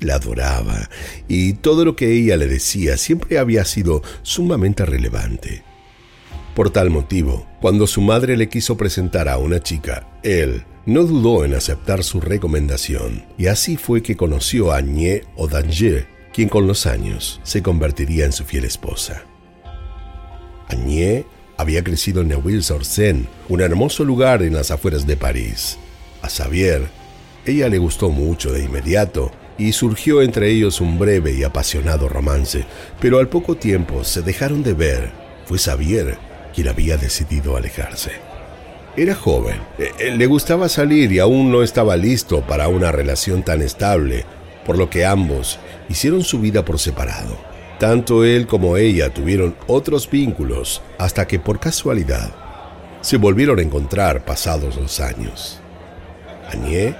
la 0.00 0.16
adoraba 0.16 0.90
y 1.26 1.54
todo 1.54 1.84
lo 1.84 1.96
que 1.96 2.12
ella 2.12 2.36
le 2.36 2.46
decía 2.46 2.96
siempre 2.96 3.38
había 3.38 3.64
sido 3.64 4.02
sumamente 4.22 4.84
relevante. 4.84 5.62
Por 6.56 6.70
tal 6.70 6.88
motivo, 6.88 7.46
cuando 7.60 7.86
su 7.86 8.00
madre 8.00 8.34
le 8.34 8.48
quiso 8.48 8.78
presentar 8.78 9.28
a 9.28 9.36
una 9.36 9.60
chica, 9.60 10.08
él 10.22 10.64
no 10.86 11.02
dudó 11.02 11.44
en 11.44 11.52
aceptar 11.52 12.02
su 12.02 12.18
recomendación, 12.18 13.26
y 13.36 13.48
así 13.48 13.76
fue 13.76 14.02
que 14.02 14.16
conoció 14.16 14.72
a 14.72 14.78
Agnès 14.78 15.24
Odanger, 15.36 16.06
quien 16.32 16.48
con 16.48 16.66
los 16.66 16.86
años 16.86 17.42
se 17.42 17.62
convertiría 17.62 18.24
en 18.24 18.32
su 18.32 18.44
fiel 18.44 18.64
esposa. 18.64 19.22
Agnès 20.68 21.26
había 21.58 21.84
crecido 21.84 22.22
en 22.22 22.28
Neuilly-sur-Seine, 22.28 23.26
un 23.50 23.60
hermoso 23.60 24.02
lugar 24.02 24.42
en 24.42 24.54
las 24.54 24.70
afueras 24.70 25.06
de 25.06 25.18
París. 25.18 25.76
A 26.22 26.30
Xavier, 26.30 26.88
ella 27.44 27.68
le 27.68 27.76
gustó 27.76 28.08
mucho 28.08 28.50
de 28.50 28.64
inmediato, 28.64 29.30
y 29.58 29.72
surgió 29.72 30.22
entre 30.22 30.50
ellos 30.52 30.80
un 30.80 30.98
breve 30.98 31.34
y 31.34 31.42
apasionado 31.42 32.08
romance, 32.08 32.64
pero 32.98 33.18
al 33.18 33.28
poco 33.28 33.56
tiempo 33.56 34.04
se 34.04 34.22
dejaron 34.22 34.62
de 34.62 34.72
ver. 34.72 35.12
Fue 35.44 35.58
Xavier 35.58 36.16
quien 36.56 36.68
había 36.68 36.96
decidido 36.96 37.54
alejarse. 37.54 38.12
Era 38.96 39.14
joven, 39.14 39.60
eh, 39.78 39.90
eh, 39.98 40.16
le 40.16 40.24
gustaba 40.24 40.70
salir 40.70 41.12
y 41.12 41.18
aún 41.18 41.52
no 41.52 41.62
estaba 41.62 41.98
listo 41.98 42.40
para 42.46 42.68
una 42.68 42.90
relación 42.90 43.42
tan 43.42 43.60
estable, 43.60 44.24
por 44.64 44.78
lo 44.78 44.88
que 44.88 45.04
ambos 45.04 45.58
hicieron 45.90 46.24
su 46.24 46.40
vida 46.40 46.64
por 46.64 46.78
separado. 46.78 47.36
Tanto 47.78 48.24
él 48.24 48.46
como 48.46 48.78
ella 48.78 49.12
tuvieron 49.12 49.54
otros 49.66 50.10
vínculos 50.10 50.80
hasta 50.96 51.26
que 51.26 51.38
por 51.38 51.60
casualidad 51.60 52.34
se 53.02 53.18
volvieron 53.18 53.58
a 53.58 53.62
encontrar 53.62 54.24
pasados 54.24 54.76
los 54.76 54.98
años. 54.98 55.60
Añé 56.50 56.96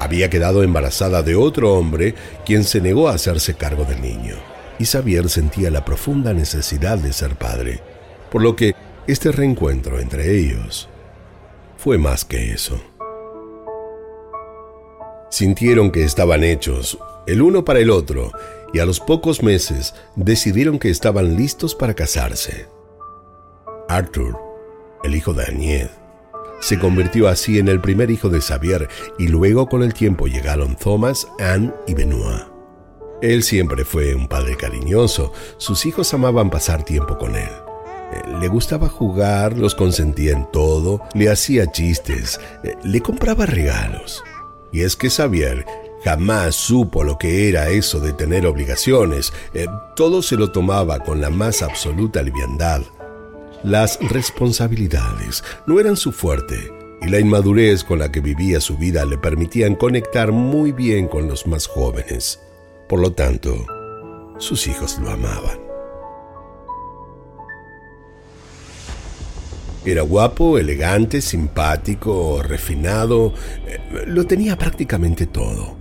había 0.00 0.28
quedado 0.30 0.64
embarazada 0.64 1.22
de 1.22 1.36
otro 1.36 1.74
hombre 1.74 2.16
quien 2.44 2.64
se 2.64 2.80
negó 2.80 3.08
a 3.08 3.14
hacerse 3.14 3.54
cargo 3.54 3.84
del 3.84 4.02
niño, 4.02 4.34
y 4.80 4.84
Xavier 4.84 5.28
sentía 5.28 5.70
la 5.70 5.84
profunda 5.84 6.34
necesidad 6.34 6.98
de 6.98 7.12
ser 7.12 7.36
padre, 7.36 7.80
por 8.30 8.42
lo 8.42 8.56
que 8.56 8.74
este 9.06 9.32
reencuentro 9.32 9.98
entre 9.98 10.38
ellos 10.38 10.88
fue 11.76 11.98
más 11.98 12.24
que 12.24 12.52
eso. 12.52 12.80
Sintieron 15.30 15.90
que 15.90 16.04
estaban 16.04 16.44
hechos, 16.44 16.98
el 17.26 17.40
uno 17.40 17.64
para 17.64 17.78
el 17.78 17.90
otro, 17.90 18.32
y 18.72 18.80
a 18.80 18.84
los 18.84 19.00
pocos 19.00 19.42
meses 19.42 19.94
decidieron 20.16 20.78
que 20.78 20.90
estaban 20.90 21.36
listos 21.36 21.74
para 21.74 21.94
casarse. 21.94 22.68
Arthur, 23.88 24.36
el 25.02 25.14
hijo 25.14 25.32
de 25.32 25.44
Agnès, 25.44 25.90
se 26.60 26.78
convirtió 26.78 27.28
así 27.28 27.58
en 27.58 27.68
el 27.68 27.80
primer 27.80 28.10
hijo 28.10 28.28
de 28.28 28.40
Xavier 28.40 28.88
y 29.18 29.28
luego 29.28 29.66
con 29.66 29.82
el 29.82 29.94
tiempo 29.94 30.26
llegaron 30.26 30.76
Thomas, 30.76 31.26
Anne 31.38 31.72
y 31.86 31.94
Benoit. 31.94 32.44
Él 33.22 33.42
siempre 33.42 33.84
fue 33.84 34.14
un 34.14 34.28
padre 34.28 34.56
cariñoso, 34.56 35.32
sus 35.56 35.86
hijos 35.86 36.12
amaban 36.12 36.50
pasar 36.50 36.84
tiempo 36.84 37.16
con 37.18 37.36
él. 37.36 37.69
Le 38.40 38.48
gustaba 38.48 38.88
jugar, 38.88 39.56
los 39.56 39.74
consentía 39.74 40.32
en 40.32 40.50
todo, 40.50 41.02
le 41.14 41.30
hacía 41.30 41.70
chistes, 41.70 42.40
eh, 42.64 42.74
le 42.82 43.00
compraba 43.00 43.46
regalos. 43.46 44.22
Y 44.72 44.82
es 44.82 44.96
que 44.96 45.10
Xavier 45.10 45.66
jamás 46.04 46.54
supo 46.54 47.04
lo 47.04 47.18
que 47.18 47.48
era 47.48 47.68
eso 47.68 48.00
de 48.00 48.12
tener 48.12 48.46
obligaciones, 48.46 49.32
eh, 49.54 49.66
todo 49.94 50.22
se 50.22 50.36
lo 50.36 50.50
tomaba 50.50 51.00
con 51.00 51.20
la 51.20 51.30
más 51.30 51.62
absoluta 51.62 52.22
liviandad. 52.22 52.82
Las 53.62 53.98
responsabilidades 54.00 55.44
no 55.66 55.78
eran 55.78 55.96
su 55.96 56.12
fuerte 56.12 56.56
y 57.02 57.08
la 57.08 57.18
inmadurez 57.18 57.84
con 57.84 57.98
la 57.98 58.10
que 58.10 58.20
vivía 58.20 58.60
su 58.60 58.76
vida 58.76 59.04
le 59.04 59.18
permitían 59.18 59.74
conectar 59.74 60.32
muy 60.32 60.72
bien 60.72 61.08
con 61.08 61.28
los 61.28 61.46
más 61.46 61.66
jóvenes. 61.66 62.40
Por 62.88 63.00
lo 63.00 63.12
tanto, 63.12 63.66
sus 64.38 64.66
hijos 64.66 64.98
lo 64.98 65.10
amaban. 65.10 65.69
Era 69.84 70.02
guapo, 70.02 70.58
elegante, 70.58 71.22
simpático, 71.22 72.42
refinado, 72.42 73.32
eh, 73.66 73.78
lo 74.06 74.26
tenía 74.26 74.58
prácticamente 74.58 75.24
todo. 75.26 75.74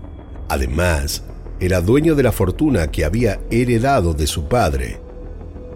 Además, 0.47 1.23
era 1.59 1.81
dueño 1.81 2.15
de 2.15 2.23
la 2.23 2.31
fortuna 2.31 2.91
que 2.91 3.03
había 3.03 3.41
heredado 3.51 4.13
de 4.13 4.25
su 4.25 4.47
padre. 4.47 5.01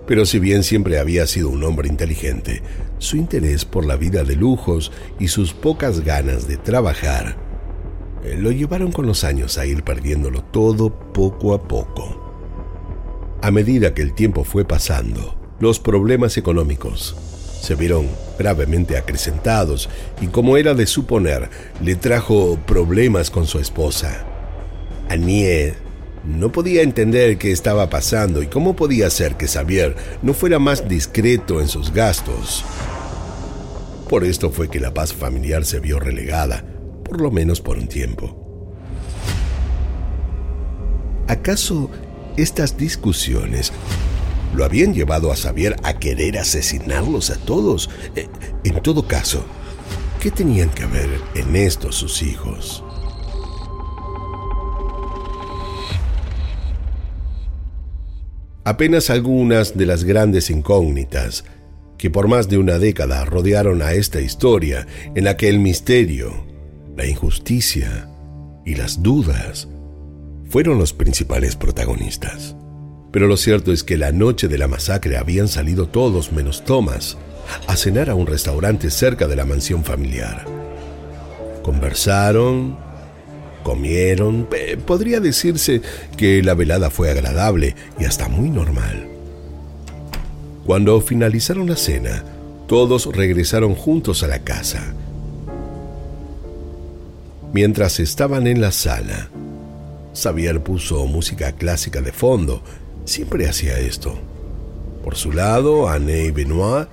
Pero 0.08 0.26
si 0.26 0.40
bien 0.40 0.64
siempre 0.64 1.00
había 1.00 1.28
sido 1.28 1.50
un 1.50 1.64
hombre 1.66 1.90
inteligente, 1.90 2.62
su 2.98 3.18
interés 3.18 3.66
por 3.66 3.86
la 3.86 3.98
vida 3.98 4.24
de 4.24 4.38
lujos 4.38 4.94
y 5.20 5.28
sus 5.28 5.54
pocas 5.54 6.00
ganas 6.00 6.48
de 6.48 6.56
trabajar 6.56 7.36
eh, 8.24 8.38
lo 8.40 8.52
llevaron 8.52 8.94
con 8.94 9.06
los 9.06 9.26
años 9.26 9.58
a 9.58 9.66
ir 9.66 9.84
perdiéndolo 9.84 10.44
todo 10.44 11.12
poco 11.12 11.54
a 11.54 11.62
poco. 11.62 12.22
A 13.42 13.52
medida 13.52 13.94
que 13.94 14.02
el 14.02 14.14
tiempo 14.14 14.46
fue 14.46 14.64
pasando, 14.64 15.36
los 15.60 15.82
problemas 15.82 16.38
económicos 16.38 17.18
se 17.64 17.76
vieron 17.76 18.10
gravemente 18.38 18.98
acrecentados 18.98 19.88
y 20.20 20.28
como 20.28 20.58
era 20.58 20.74
de 20.74 20.86
suponer, 20.86 21.50
le 21.82 21.96
trajo 21.96 22.60
problemas 22.68 23.30
con 23.30 23.48
su 23.48 23.58
esposa. 23.58 24.26
Anie 25.08 25.74
no 26.26 26.52
podía 26.52 26.82
entender 26.82 27.38
qué 27.38 27.54
estaba 27.54 27.90
pasando 27.90 28.44
y 28.44 28.48
cómo 28.48 28.76
podía 28.76 29.10
ser 29.10 29.38
que 29.38 29.48
Xavier 29.48 29.96
no 30.22 30.34
fuera 30.34 30.60
más 30.60 30.90
discreto 30.90 31.62
en 31.62 31.70
sus 31.70 31.94
gastos. 31.94 32.66
Por 34.10 34.26
esto 34.26 34.52
fue 34.52 34.70
que 34.70 34.82
la 34.82 34.94
paz 34.94 35.14
familiar 35.14 35.64
se 35.64 35.80
vio 35.80 36.02
relegada, 36.02 36.66
por 37.06 37.22
lo 37.22 37.32
menos 37.32 37.62
por 37.62 37.78
un 37.78 37.88
tiempo. 37.88 38.38
¿Acaso 41.30 41.90
estas 42.36 42.76
discusiones 42.76 43.72
lo 44.54 44.66
habían 44.66 44.94
llevado 44.94 45.32
a 45.32 45.36
Xavier 45.36 45.76
a 45.84 45.94
querer 45.94 46.38
asesinarlos 46.38 47.30
a 47.30 47.38
todos? 47.38 47.90
Eh, 48.16 48.28
en 48.64 48.82
todo 48.82 49.08
caso, 49.08 49.46
¿qué 50.20 50.32
tenían 50.32 50.70
que 50.70 50.86
ver 50.86 51.10
en 51.36 51.56
esto 51.56 51.92
sus 51.92 52.22
hijos? 52.22 52.84
Apenas 58.66 59.10
algunas 59.10 59.78
de 59.78 59.86
las 59.86 60.06
grandes 60.06 60.50
incógnitas 60.50 61.44
que 61.98 62.10
por 62.10 62.28
más 62.28 62.48
de 62.48 62.58
una 62.58 62.80
década 62.80 63.26
rodearon 63.26 63.82
a 63.82 63.94
esta 63.94 64.22
historia 64.22 64.88
en 65.16 65.26
la 65.26 65.36
que 65.36 65.50
el 65.50 65.60
misterio, 65.60 66.46
la 66.96 67.06
injusticia 67.06 68.10
y 68.66 68.76
las 68.76 69.04
dudas 69.04 69.68
fueron 70.50 70.78
los 70.78 70.94
principales 70.94 71.56
protagonistas. 71.56 72.56
Pero 73.14 73.28
lo 73.28 73.38
cierto 73.38 73.72
es 73.72 73.84
que 73.84 73.96
la 73.96 74.12
noche 74.12 74.48
de 74.48 74.58
la 74.58 74.68
masacre 74.68 75.18
habían 75.18 75.48
salido 75.48 75.88
todos 75.88 76.32
menos 76.32 76.66
Thomas 76.66 77.16
a 77.68 77.78
cenar 77.78 78.10
a 78.10 78.16
un 78.16 78.26
restaurante 78.26 78.90
cerca 78.90 79.28
de 79.28 79.36
la 79.36 79.46
mansión 79.46 79.84
familiar. 79.84 80.46
Conversaron, 81.62 82.76
comieron, 83.62 84.50
podría 84.88 85.20
decirse 85.20 85.84
que 86.18 86.42
la 86.42 86.56
velada 86.56 86.90
fue 86.90 87.12
agradable 87.12 87.76
y 88.00 88.06
hasta 88.06 88.30
muy 88.30 88.50
normal. 88.50 89.08
Cuando 90.66 91.00
finalizaron 91.00 91.70
la 91.70 91.76
cena, 91.76 92.24
todos 92.66 93.16
regresaron 93.16 93.76
juntos 93.76 94.24
a 94.24 94.28
la 94.28 94.40
casa. 94.40 94.92
Mientras 97.54 98.00
estaban 98.00 98.48
en 98.48 98.60
la 98.60 98.72
sala, 98.72 99.30
Xavier 100.16 100.64
puso 100.64 101.06
música 101.06 101.52
clásica 101.52 102.02
de 102.02 102.12
fondo 102.12 102.64
siempre 103.06 103.48
hacía 103.48 103.80
esto. 103.80 104.18
Por 105.04 105.16
su 105.16 105.32
lado, 105.32 105.90
Anne 105.90 106.26
y 106.26 106.32
Benoit 106.32 106.88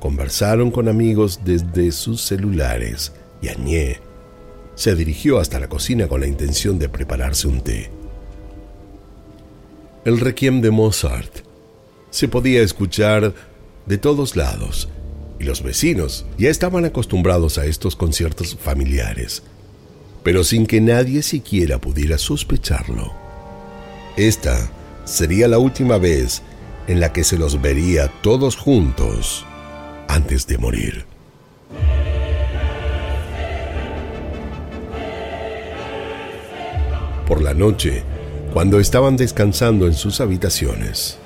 conversaron 0.00 0.70
con 0.70 0.88
amigos 0.88 1.40
desde 1.44 1.92
sus 1.92 2.20
celulares 2.20 3.12
y 3.40 3.48
Agnès 3.48 4.00
se 4.74 4.94
dirigió 4.94 5.38
hasta 5.38 5.60
la 5.60 5.68
cocina 5.68 6.08
con 6.08 6.20
la 6.20 6.26
intención 6.26 6.78
de 6.78 6.88
prepararse 6.88 7.46
un 7.46 7.60
té. 7.60 7.90
El 10.04 10.20
requiem 10.20 10.60
de 10.60 10.70
Mozart 10.70 11.32
se 12.10 12.28
podía 12.28 12.62
escuchar 12.62 13.34
de 13.86 13.98
todos 13.98 14.36
lados 14.36 14.88
y 15.38 15.44
los 15.44 15.62
vecinos 15.62 16.26
ya 16.38 16.50
estaban 16.50 16.84
acostumbrados 16.84 17.58
a 17.58 17.66
estos 17.66 17.96
conciertos 17.96 18.56
familiares, 18.56 19.42
pero 20.22 20.44
sin 20.44 20.66
que 20.66 20.80
nadie 20.80 21.22
siquiera 21.22 21.80
pudiera 21.80 22.18
sospecharlo. 22.18 23.12
Esta 24.16 24.70
sería 25.04 25.48
la 25.48 25.58
última 25.58 25.98
vez 25.98 26.42
en 26.86 27.00
la 27.00 27.12
que 27.12 27.24
se 27.24 27.38
los 27.38 27.60
vería 27.60 28.08
todos 28.22 28.56
juntos 28.56 29.44
antes 30.08 30.46
de 30.46 30.58
morir. 30.58 31.06
Por 37.26 37.42
la 37.42 37.54
noche, 37.54 38.02
cuando 38.52 38.80
estaban 38.80 39.16
descansando 39.16 39.86
en 39.86 39.94
sus 39.94 40.20
habitaciones, 40.20 41.18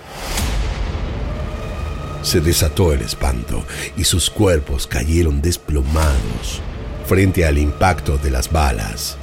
se 2.22 2.40
desató 2.40 2.92
el 2.92 3.00
espanto 3.00 3.64
y 3.96 4.04
sus 4.04 4.30
cuerpos 4.30 4.86
cayeron 4.86 5.40
desplomados 5.40 6.60
frente 7.06 7.44
al 7.46 7.58
impacto 7.58 8.18
de 8.18 8.30
las 8.30 8.52
balas. 8.52 9.16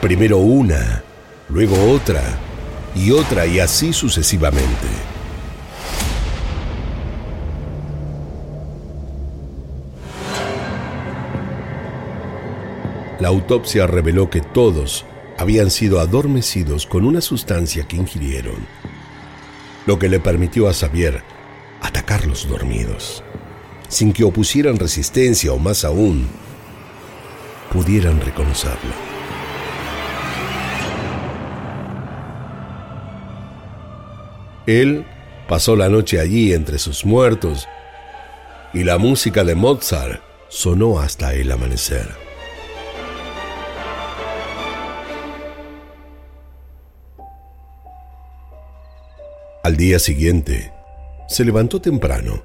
Primero 0.00 0.38
una, 0.38 1.02
luego 1.48 1.90
otra 1.90 2.22
y 2.96 3.10
otra 3.10 3.46
y 3.46 3.60
así 3.60 3.92
sucesivamente. 3.92 4.88
La 13.20 13.28
autopsia 13.28 13.86
reveló 13.86 14.30
que 14.30 14.40
todos 14.40 15.04
habían 15.38 15.70
sido 15.70 16.00
adormecidos 16.00 16.86
con 16.86 17.04
una 17.04 17.20
sustancia 17.20 17.86
que 17.86 17.96
ingirieron, 17.96 18.56
lo 19.84 19.98
que 19.98 20.08
le 20.08 20.20
permitió 20.20 20.68
a 20.68 20.72
Xavier 20.72 21.22
atacarlos 21.82 22.48
dormidos, 22.48 23.22
sin 23.88 24.12
que 24.12 24.24
opusieran 24.24 24.78
resistencia 24.78 25.52
o 25.52 25.58
más 25.58 25.84
aún, 25.84 26.26
pudieran 27.72 28.20
reconocerlo. 28.20 29.05
Él 34.66 35.04
pasó 35.48 35.76
la 35.76 35.88
noche 35.88 36.18
allí 36.18 36.52
entre 36.52 36.78
sus 36.78 37.04
muertos 37.04 37.68
y 38.74 38.82
la 38.82 38.98
música 38.98 39.44
de 39.44 39.54
Mozart 39.54 40.20
sonó 40.48 40.98
hasta 40.98 41.34
el 41.34 41.52
amanecer. 41.52 42.08
Al 49.62 49.76
día 49.76 49.98
siguiente, 49.98 50.72
se 51.28 51.44
levantó 51.44 51.80
temprano 51.80 52.42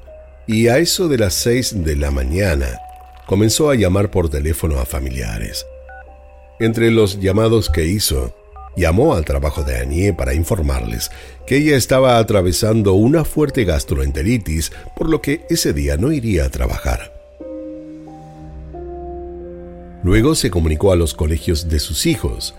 y 0.47 0.67
a 0.67 0.77
eso 0.77 1.07
de 1.07 1.17
las 1.17 1.33
seis 1.33 1.83
de 1.83 1.95
la 1.95 2.11
mañana 2.11 2.79
comenzó 3.25 3.69
a 3.69 3.75
llamar 3.75 4.11
por 4.11 4.29
teléfono 4.29 4.79
a 4.79 4.85
familiares. 4.85 5.65
Entre 6.59 6.91
los 6.91 7.19
llamados 7.19 7.69
que 7.69 7.85
hizo, 7.85 8.35
llamó 8.75 9.13
al 9.13 9.25
trabajo 9.25 9.63
de 9.63 9.77
Annie 9.77 10.13
para 10.13 10.33
informarles 10.33 11.11
que 11.45 11.57
ella 11.57 11.75
estaba 11.75 12.17
atravesando 12.17 12.93
una 12.93 13.25
fuerte 13.25 13.65
gastroenteritis, 13.65 14.71
por 14.95 15.09
lo 15.09 15.21
que 15.21 15.45
ese 15.49 15.73
día 15.73 15.97
no 15.97 16.11
iría 16.11 16.45
a 16.45 16.49
trabajar. 16.49 17.13
Luego 20.03 20.33
se 20.33 20.49
comunicó 20.49 20.91
a 20.91 20.95
los 20.95 21.13
colegios 21.13 21.69
de 21.69 21.79
sus 21.79 22.05
hijos. 22.05 22.55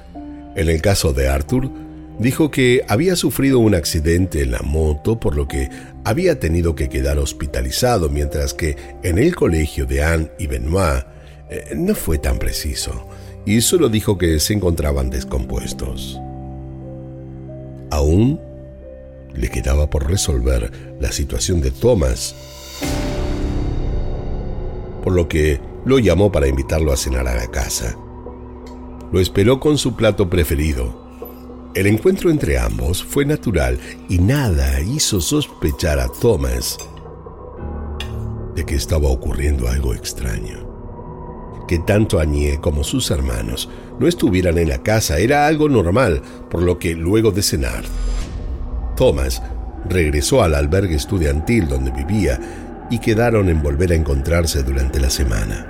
En 0.55 0.69
el 0.69 0.81
caso 0.81 1.13
de 1.13 1.29
Arthur, 1.29 1.71
dijo 2.19 2.51
que 2.51 2.85
había 2.87 3.17
sufrido 3.17 3.59
un 3.59 3.75
accidente 3.75 4.43
en 4.43 4.53
la 4.53 4.61
moto, 4.61 5.19
por 5.19 5.35
lo 5.35 5.49
que 5.49 5.69
había 6.05 6.39
tenido 6.39 6.77
que 6.77 6.89
quedar 6.89 7.19
hospitalizado, 7.19 8.09
mientras 8.09 8.55
que 8.55 8.77
en 9.03 9.19
el 9.19 9.35
colegio 9.35 9.87
de 9.87 10.05
Anne 10.05 10.31
y 10.39 10.47
Benoit 10.47 11.05
eh, 11.51 11.73
no 11.75 11.95
fue 11.95 12.19
tan 12.19 12.39
preciso 12.39 13.09
y 13.45 13.61
solo 13.61 13.89
dijo 13.89 14.19
que 14.19 14.39
se 14.41 14.55
encontraban 14.55 15.11
descompuestos. 15.11 16.21
Aún 17.91 18.41
le 19.35 19.49
quedaba 19.49 19.91
por 19.91 20.09
resolver 20.09 20.97
la 21.01 21.11
situación 21.13 21.61
de 21.61 21.71
Thomas, 21.71 22.35
por 25.03 25.13
lo 25.13 25.29
que 25.29 25.61
lo 25.85 25.99
llamó 25.99 26.31
para 26.31 26.47
invitarlo 26.47 26.93
a 26.93 26.97
cenar 26.97 27.27
a 27.27 27.35
la 27.35 27.49
casa. 27.49 27.97
Lo 29.11 29.21
esperó 29.21 29.61
con 29.61 29.77
su 29.77 29.97
plato 29.97 30.31
preferido. 30.31 31.03
El 31.75 31.87
encuentro 31.87 32.31
entre 32.31 32.59
ambos 32.59 33.03
fue 33.03 33.25
natural 33.25 33.79
y 34.09 34.19
nada 34.19 34.81
hizo 34.81 35.21
sospechar 35.21 35.99
a 35.99 36.09
Thomas 36.09 36.79
de 38.55 38.65
que 38.65 38.75
estaba 38.75 39.09
ocurriendo 39.09 39.69
algo 39.69 39.95
extraño 39.95 40.72
que 41.67 41.79
tanto 41.79 42.19
Añé 42.19 42.61
como 42.61 42.85
sus 42.85 43.11
hermanos 43.11 43.69
no 43.99 44.09
estuvieran 44.09 44.59
en 44.59 44.69
la 44.69 44.83
casa 44.83 45.19
era 45.19 45.47
algo 45.47 45.69
normal, 45.69 46.23
por 46.51 46.63
lo 46.63 46.79
que 46.79 46.95
luego 46.95 47.31
de 47.31 47.43
cenar, 47.43 47.85
Thomas 48.97 49.43
regresó 49.89 50.43
al 50.43 50.55
albergue 50.55 50.95
estudiantil 50.95 51.69
donde 51.69 51.91
vivía 51.91 52.39
y 52.91 52.99
quedaron 52.99 53.49
en 53.49 53.63
volver 53.63 53.93
a 53.93 53.97
encontrarse 53.97 54.63
durante 54.63 55.01
la 55.01 55.11
semana. 55.11 55.67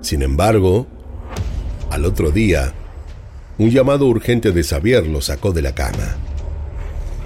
Sin 0.00 0.22
embargo, 0.22 0.86
al 1.90 2.04
otro 2.04 2.30
día, 2.30 2.72
un 3.56 3.70
llamado 3.70 4.06
urgente 4.06 4.52
de 4.52 4.62
Xavier 4.62 5.06
lo 5.06 5.22
sacó 5.22 5.52
de 5.52 5.62
la 5.62 5.74
cama. 5.74 6.16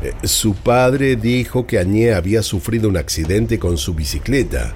Eh, 0.03 0.15
su 0.25 0.55
padre 0.55 1.17
dijo 1.17 1.67
que 1.67 1.79
Añé 1.79 2.15
había 2.15 2.43
sufrido 2.43 2.89
un 2.89 2.97
accidente 2.97 3.59
con 3.59 3.79
su 3.79 3.95
bicicleta. 3.95 4.75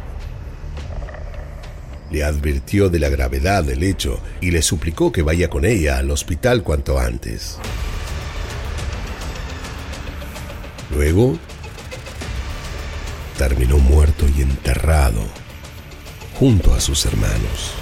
Le 2.11 2.25
advirtió 2.25 2.91
de 2.91 2.99
la 2.99 3.09
gravedad 3.09 3.65
del 3.65 3.83
hecho 3.83 4.21
y 4.41 4.51
le 4.51 4.63
suplicó 4.63 5.13
que 5.13 5.23
vaya 5.23 5.49
con 5.49 5.65
ella 5.65 5.99
al 5.99 6.11
hospital 6.11 6.63
cuanto 6.63 6.99
antes. 6.99 7.59
Luego, 10.95 11.39
terminó 13.39 13.79
muerto 13.79 14.27
y 14.37 14.43
enterrado 14.43 15.23
junto 16.35 16.75
a 16.75 16.81
sus 16.81 17.07
hermanos. 17.07 17.82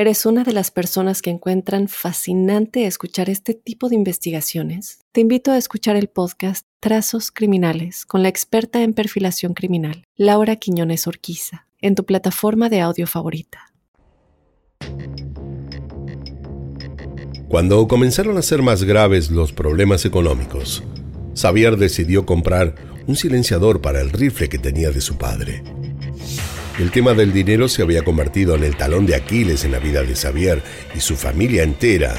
eres 0.00 0.24
una 0.24 0.44
de 0.44 0.54
las 0.54 0.70
personas 0.70 1.20
que 1.20 1.28
encuentran 1.28 1.86
fascinante 1.86 2.86
escuchar 2.86 3.28
este 3.28 3.52
tipo 3.52 3.90
de 3.90 3.96
investigaciones, 3.96 5.00
te 5.12 5.20
invito 5.20 5.52
a 5.52 5.58
escuchar 5.58 5.94
el 5.94 6.08
podcast 6.08 6.64
Trazos 6.80 7.30
Criminales 7.30 8.06
con 8.06 8.22
la 8.22 8.30
experta 8.30 8.82
en 8.82 8.94
perfilación 8.94 9.52
criminal, 9.52 10.04
Laura 10.16 10.56
Quiñones 10.56 11.06
Orquiza 11.06 11.66
en 11.82 11.94
tu 11.94 12.06
plataforma 12.06 12.70
de 12.70 12.80
audio 12.80 13.06
favorita. 13.06 13.72
Cuando 17.48 17.86
comenzaron 17.86 18.38
a 18.38 18.42
ser 18.42 18.62
más 18.62 18.84
graves 18.84 19.30
los 19.30 19.52
problemas 19.52 20.06
económicos, 20.06 20.82
Xavier 21.34 21.76
decidió 21.76 22.24
comprar 22.24 22.74
un 23.06 23.16
silenciador 23.16 23.82
para 23.82 24.00
el 24.00 24.10
rifle 24.10 24.48
que 24.48 24.58
tenía 24.58 24.92
de 24.92 25.02
su 25.02 25.18
padre. 25.18 25.62
El 26.80 26.90
tema 26.90 27.12
del 27.12 27.30
dinero 27.34 27.68
se 27.68 27.82
había 27.82 28.02
convertido 28.02 28.54
en 28.54 28.64
el 28.64 28.74
talón 28.74 29.04
de 29.04 29.14
Aquiles 29.14 29.66
en 29.66 29.72
la 29.72 29.78
vida 29.78 30.02
de 30.02 30.16
Xavier 30.16 30.62
y 30.96 31.00
su 31.00 31.14
familia 31.14 31.62
entera, 31.62 32.14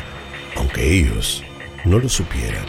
aunque 0.56 1.00
ellos 1.00 1.44
no 1.84 1.98
lo 1.98 2.08
supieran. 2.08 2.68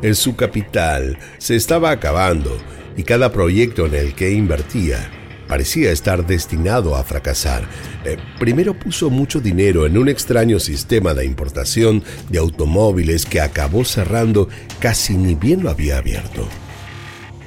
El 0.00 0.14
su 0.14 0.36
capital 0.36 1.18
se 1.38 1.56
estaba 1.56 1.90
acabando 1.90 2.56
y 2.96 3.02
cada 3.02 3.32
proyecto 3.32 3.86
en 3.86 3.96
el 3.96 4.14
que 4.14 4.30
invertía 4.30 5.10
parecía 5.48 5.90
estar 5.90 6.24
destinado 6.24 6.94
a 6.94 7.02
fracasar. 7.02 7.64
Eh, 8.04 8.16
primero 8.38 8.78
puso 8.78 9.10
mucho 9.10 9.40
dinero 9.40 9.86
en 9.86 9.98
un 9.98 10.08
extraño 10.08 10.60
sistema 10.60 11.14
de 11.14 11.24
importación 11.26 12.04
de 12.30 12.38
automóviles 12.38 13.26
que 13.26 13.40
acabó 13.40 13.84
cerrando 13.84 14.48
casi 14.78 15.16
ni 15.16 15.34
bien 15.34 15.64
lo 15.64 15.70
había 15.70 15.98
abierto. 15.98 16.48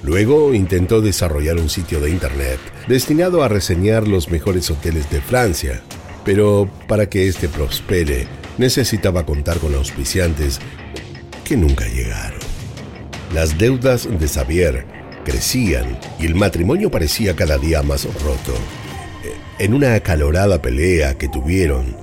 Luego 0.08 0.54
intentó 0.54 1.02
desarrollar 1.02 1.58
un 1.58 1.70
sitio 1.70 2.00
de 2.00 2.10
internet 2.10 2.62
destinado 2.88 3.44
a 3.44 3.50
reseñar 3.50 4.08
los 4.08 4.30
mejores 4.30 4.72
hoteles 4.72 5.10
de 5.10 5.20
Francia, 5.20 5.82
pero 6.24 6.70
para 6.88 7.10
que 7.10 7.28
este 7.28 7.50
prospere 7.50 8.26
necesitaba 8.58 9.26
contar 9.26 9.58
con 9.58 9.76
auspiciantes 9.76 10.62
que 11.44 11.58
nunca 11.58 11.86
llegaron. 11.90 12.40
Las 13.34 13.58
deudas 13.58 14.08
de 14.10 14.30
Xavier 14.30 14.86
crecían 15.26 16.00
y 16.18 16.26
el 16.26 16.36
matrimonio 16.36 16.90
parecía 16.90 17.36
cada 17.36 17.58
día 17.58 17.84
más 17.84 18.06
roto. 18.24 18.54
En 19.60 19.74
una 19.74 19.94
acalorada 19.94 20.62
pelea 20.62 21.18
que 21.18 21.28
tuvieron, 21.28 21.98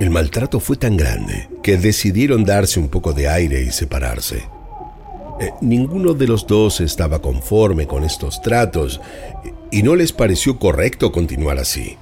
el 0.00 0.08
maltrato 0.08 0.58
fue 0.58 0.78
tan 0.78 0.96
grande 0.96 1.50
que 1.62 1.76
decidieron 1.76 2.46
darse 2.46 2.80
un 2.80 2.88
poco 2.88 3.12
de 3.12 3.28
aire 3.28 3.60
y 3.60 3.70
separarse. 3.72 4.42
Eh, 5.40 5.52
ninguno 5.60 6.14
de 6.14 6.26
los 6.26 6.46
dos 6.46 6.80
estaba 6.80 7.20
conforme 7.20 7.86
con 7.86 8.04
estos 8.04 8.42
tratos 8.42 9.00
y 9.70 9.82
no 9.82 9.96
les 9.96 10.12
pareció 10.12 10.58
correcto 10.58 11.10
continuar 11.12 11.58
así. 11.58 11.96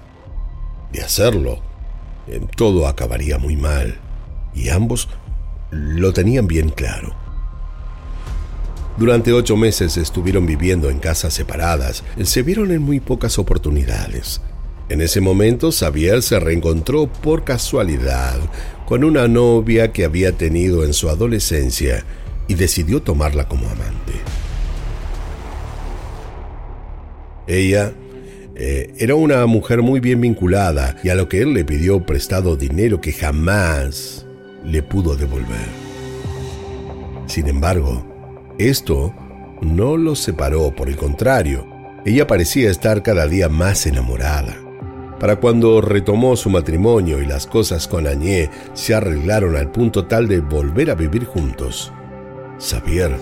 De 0.93 1.03
hacerlo, 1.03 1.61
eh, 2.27 2.41
todo 2.57 2.87
acabaría 2.87 3.39
muy 3.39 3.57
mal 3.57 3.99
y 4.55 4.71
ambos 4.71 5.09
lo 5.71 6.13
tenían 6.13 6.47
bien 6.47 6.71
claro. 6.71 7.15
Durante 8.97 9.33
ocho 9.33 9.57
meses 9.57 9.97
estuvieron 9.97 10.45
viviendo 10.45 10.91
en 10.91 10.99
casas 10.99 11.33
separadas. 11.33 12.05
Se 12.23 12.43
vieron 12.43 12.71
en 12.73 12.83
muy 12.83 13.01
pocas 13.01 13.39
oportunidades. 13.39 14.43
En 14.91 15.01
ese 15.01 15.21
momento, 15.21 15.71
Xavier 15.71 16.21
se 16.21 16.41
reencontró 16.41 17.07
por 17.07 17.45
casualidad 17.45 18.39
con 18.87 19.05
una 19.05 19.29
novia 19.29 19.93
que 19.93 20.05
había 20.05 20.33
tenido 20.33 20.85
en 20.85 20.93
su 20.93 21.09
adolescencia 21.09 22.05
y 22.51 22.55
decidió 22.55 23.01
tomarla 23.01 23.47
como 23.47 23.69
amante. 23.69 24.13
Ella 27.47 27.93
eh, 28.57 28.93
era 28.99 29.15
una 29.15 29.47
mujer 29.47 29.83
muy 29.83 30.01
bien 30.01 30.21
vinculada 30.21 30.97
y 31.05 31.11
a 31.11 31.15
lo 31.15 31.29
que 31.29 31.43
él 31.43 31.55
le 31.55 31.65
pidió 31.65 32.05
prestado 32.05 32.57
dinero 32.57 33.01
que 33.01 33.13
jamás 33.13 34.27
le 34.65 34.83
pudo 34.83 35.15
devolver. 35.15 35.69
Sin 37.27 37.47
embargo, 37.47 38.05
esto 38.59 39.15
no 39.63 39.97
los 39.97 40.19
separó, 40.19 40.75
por 40.75 40.89
el 40.89 40.97
contrario, 40.97 41.69
ella 42.05 42.27
parecía 42.27 42.69
estar 42.69 43.05
cada 43.05 43.29
día 43.29 43.49
más 43.49 43.87
enamorada. 43.87 44.57
Para 45.21 45.37
cuando 45.37 45.81
retomó 45.81 46.35
su 46.35 46.51
matrimonio 46.51 47.23
y 47.23 47.27
las 47.27 47.47
cosas 47.47 47.87
con 47.87 48.09
Añé 48.09 48.51
se 48.75 48.93
arreglaron 48.93 49.55
al 49.55 49.71
punto 49.71 50.07
tal 50.07 50.27
de 50.27 50.41
volver 50.41 50.91
a 50.91 50.97
vivir 50.97 51.27
juntos, 51.27 51.93
Xavier 52.61 53.17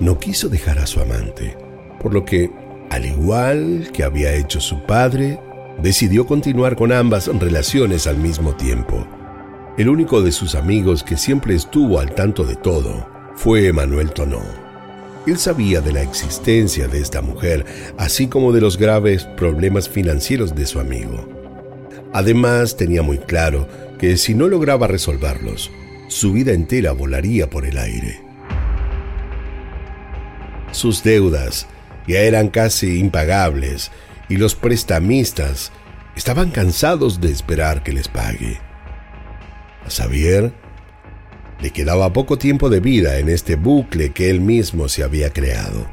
no 0.00 0.18
quiso 0.18 0.48
dejar 0.48 0.78
a 0.78 0.86
su 0.86 1.00
amante, 1.00 1.56
por 2.00 2.14
lo 2.14 2.24
que, 2.24 2.50
al 2.90 3.04
igual 3.04 3.90
que 3.92 4.04
había 4.04 4.34
hecho 4.34 4.60
su 4.60 4.82
padre, 4.84 5.38
decidió 5.80 6.26
continuar 6.26 6.74
con 6.76 6.92
ambas 6.92 7.28
relaciones 7.28 8.06
al 8.06 8.16
mismo 8.16 8.54
tiempo. 8.56 9.06
El 9.78 9.88
único 9.88 10.22
de 10.22 10.32
sus 10.32 10.54
amigos 10.54 11.02
que 11.02 11.16
siempre 11.16 11.54
estuvo 11.54 12.00
al 12.00 12.14
tanto 12.14 12.44
de 12.44 12.56
todo 12.56 13.06
fue 13.36 13.66
Emanuel 13.68 14.10
Tonó. 14.12 14.42
Él 15.26 15.38
sabía 15.38 15.80
de 15.80 15.92
la 15.92 16.02
existencia 16.02 16.88
de 16.88 17.00
esta 17.00 17.22
mujer, 17.22 17.64
así 17.96 18.26
como 18.26 18.52
de 18.52 18.60
los 18.60 18.76
graves 18.76 19.24
problemas 19.36 19.88
financieros 19.88 20.54
de 20.54 20.66
su 20.66 20.80
amigo. 20.80 21.28
Además, 22.12 22.76
tenía 22.76 23.02
muy 23.02 23.18
claro 23.18 23.68
que 23.98 24.16
si 24.16 24.34
no 24.34 24.48
lograba 24.48 24.88
resolverlos, 24.88 25.70
su 26.12 26.32
vida 26.32 26.52
entera 26.52 26.92
volaría 26.92 27.48
por 27.48 27.66
el 27.66 27.78
aire. 27.78 28.20
Sus 30.70 31.02
deudas 31.02 31.66
ya 32.06 32.20
eran 32.20 32.48
casi 32.48 32.98
impagables 32.98 33.90
y 34.28 34.36
los 34.36 34.54
prestamistas 34.54 35.72
estaban 36.16 36.50
cansados 36.50 37.20
de 37.20 37.30
esperar 37.30 37.82
que 37.82 37.92
les 37.92 38.08
pague. 38.08 38.58
A 39.84 39.90
Xavier 39.90 40.52
le 41.60 41.70
quedaba 41.70 42.12
poco 42.12 42.38
tiempo 42.38 42.70
de 42.70 42.80
vida 42.80 43.18
en 43.18 43.28
este 43.28 43.56
bucle 43.56 44.12
que 44.12 44.30
él 44.30 44.40
mismo 44.40 44.88
se 44.88 45.04
había 45.04 45.32
creado. 45.32 45.86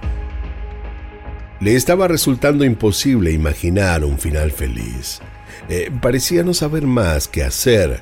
Le 1.60 1.75
estaba 1.75 2.08
resultando 2.08 2.63
imposible 2.63 3.32
imaginar 3.32 4.03
un 4.03 4.17
final 4.17 4.51
feliz. 4.51 5.19
Eh, 5.67 5.91
parecía 6.01 6.43
no 6.43 6.53
saber 6.53 6.88
más 6.88 7.27
qué 7.27 7.43
hacer. 7.43 8.01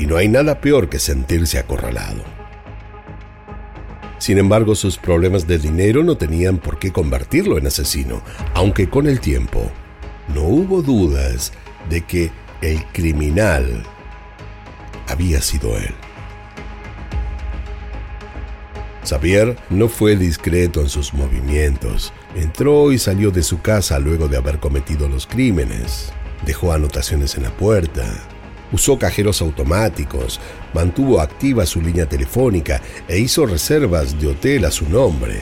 Y 0.00 0.06
no 0.06 0.16
hay 0.16 0.28
nada 0.28 0.62
peor 0.62 0.88
que 0.88 0.98
sentirse 0.98 1.58
acorralado. 1.58 2.24
Sin 4.16 4.38
embargo, 4.38 4.74
sus 4.74 4.96
problemas 4.96 5.46
de 5.46 5.58
dinero 5.58 6.02
no 6.02 6.16
tenían 6.16 6.56
por 6.56 6.78
qué 6.78 6.90
convertirlo 6.90 7.58
en 7.58 7.66
asesino, 7.66 8.22
aunque 8.54 8.88
con 8.88 9.06
el 9.06 9.20
tiempo 9.20 9.70
no 10.34 10.44
hubo 10.44 10.80
dudas 10.80 11.52
de 11.90 12.00
que 12.00 12.30
el 12.62 12.82
criminal 12.92 13.82
había 15.06 15.42
sido 15.42 15.76
él. 15.76 15.94
Xavier 19.06 19.54
no 19.68 19.88
fue 19.88 20.16
discreto 20.16 20.80
en 20.80 20.88
sus 20.88 21.12
movimientos. 21.12 22.14
Entró 22.36 22.90
y 22.90 22.98
salió 22.98 23.30
de 23.32 23.42
su 23.42 23.60
casa 23.60 23.98
luego 23.98 24.28
de 24.28 24.38
haber 24.38 24.60
cometido 24.60 25.10
los 25.10 25.26
crímenes. 25.26 26.10
Dejó 26.46 26.72
anotaciones 26.72 27.34
en 27.36 27.42
la 27.42 27.50
puerta. 27.50 28.06
Usó 28.72 28.98
cajeros 28.98 29.42
automáticos, 29.42 30.40
mantuvo 30.74 31.20
activa 31.20 31.66
su 31.66 31.80
línea 31.80 32.06
telefónica 32.06 32.80
e 33.08 33.18
hizo 33.18 33.46
reservas 33.46 34.20
de 34.20 34.28
hotel 34.28 34.64
a 34.64 34.70
su 34.70 34.88
nombre. 34.88 35.40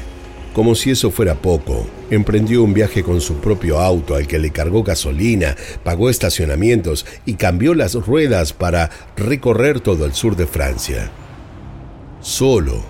Como 0.55 0.75
si 0.75 0.91
eso 0.91 1.11
fuera 1.11 1.35
poco, 1.35 1.87
emprendió 2.11 2.63
un 2.63 2.75
viaje 2.75 3.03
con 3.03 3.21
su 3.21 3.37
propio 3.37 3.79
auto 3.79 4.15
al 4.17 4.27
que 4.27 4.39
le 4.39 4.51
cargó 4.51 4.83
gasolina, 4.83 5.55
pagó 5.85 6.11
estacionamientos 6.11 7.07
y 7.27 7.35
cambió 7.35 7.75
las 7.75 7.95
ruedas 7.95 8.53
para 8.53 8.91
recorrer 9.17 9.81
todo 9.81 10.05
el 10.07 10.15
sur 10.15 10.35
de 10.35 10.47
Francia. 10.47 11.11
Solo 12.21 12.83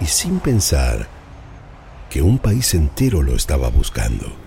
y 0.00 0.06
sin 0.06 0.38
pensar, 0.38 1.08
que 2.10 2.22
un 2.22 2.38
país 2.38 2.74
entero 2.74 3.22
lo 3.22 3.34
estaba 3.34 3.68
buscando. 3.68 4.43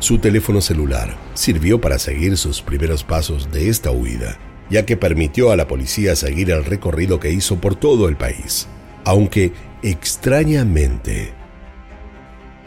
Su 0.00 0.18
teléfono 0.18 0.60
celular 0.60 1.16
sirvió 1.34 1.80
para 1.80 1.98
seguir 1.98 2.36
sus 2.36 2.62
primeros 2.62 3.02
pasos 3.02 3.50
de 3.50 3.68
esta 3.68 3.90
huida, 3.90 4.38
ya 4.70 4.86
que 4.86 4.96
permitió 4.96 5.50
a 5.50 5.56
la 5.56 5.66
policía 5.66 6.14
seguir 6.14 6.52
el 6.52 6.64
recorrido 6.64 7.18
que 7.18 7.32
hizo 7.32 7.60
por 7.60 7.74
todo 7.74 8.08
el 8.08 8.16
país, 8.16 8.68
aunque 9.04 9.52
extrañamente 9.82 11.34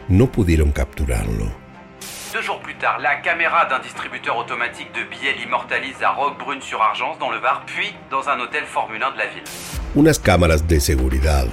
no 0.08 0.30
pudieron 0.30 0.72
capturarlo. 0.72 1.50
Deux 2.34 2.44
jours 2.44 2.60
plus 2.62 2.76
tard, 2.78 3.00
la 3.00 3.22
caméra 3.22 3.66
d'un 3.66 3.80
distributeur 3.80 4.36
automatique 4.36 4.92
de 4.92 5.04
billets 5.04 5.36
l'immortalise 5.38 6.02
à 6.02 6.10
Roquebrune-sur-Argence, 6.10 7.18
dans 7.18 7.30
le 7.30 7.38
Var, 7.38 7.64
puis 7.64 7.94
dans 8.10 8.28
un 8.28 8.40
hôtel 8.40 8.64
Formule 8.64 9.02
1 9.02 9.10
de 9.12 9.18
la 9.18 9.26
ville. 9.26 9.44
Unas 9.94 10.18
cámaras 10.18 10.66
de 10.66 10.80
seguridad, 10.80 11.46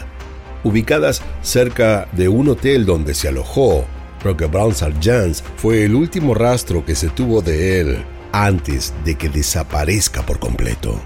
ubicadas 0.66 1.22
cerca 1.42 2.08
de 2.12 2.28
un 2.28 2.50
hotel 2.50 2.86
donde 2.86 3.14
se 3.14 3.30
alojó 3.30 3.86
Roquebrune-sur-Argence, 4.24 5.44
fue 5.58 5.86
el 5.86 5.96
último 5.96 6.34
rastro 6.34 6.84
que 6.86 6.96
se 6.96 7.10
tuvo 7.10 7.42
de 7.42 7.82
él 7.82 8.06
antes 8.32 8.94
de 9.04 9.16
que 9.16 9.30
desaparezca 9.30 10.22
por 10.24 10.40
completo. 10.40 11.00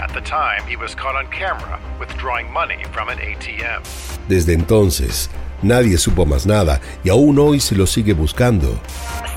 At 0.00 0.12
the 0.12 0.20
time, 0.20 0.62
he 0.68 0.76
was 0.76 0.94
caught 0.94 1.16
on 1.16 1.26
camera 1.30 1.78
withdrawing 1.98 2.52
money 2.52 2.84
from 2.92 3.08
an 3.08 3.18
ATM. 3.18 3.82
Desde 4.28 4.52
entonces, 4.52 5.28
nadie 5.62 5.98
supo 5.98 6.24
más 6.24 6.46
nada 6.46 6.80
y 7.02 7.10
aún 7.10 7.38
hoy 7.38 7.58
se 7.58 7.74
lo 7.74 7.86
sigue 7.86 8.12
buscando. 8.12 8.78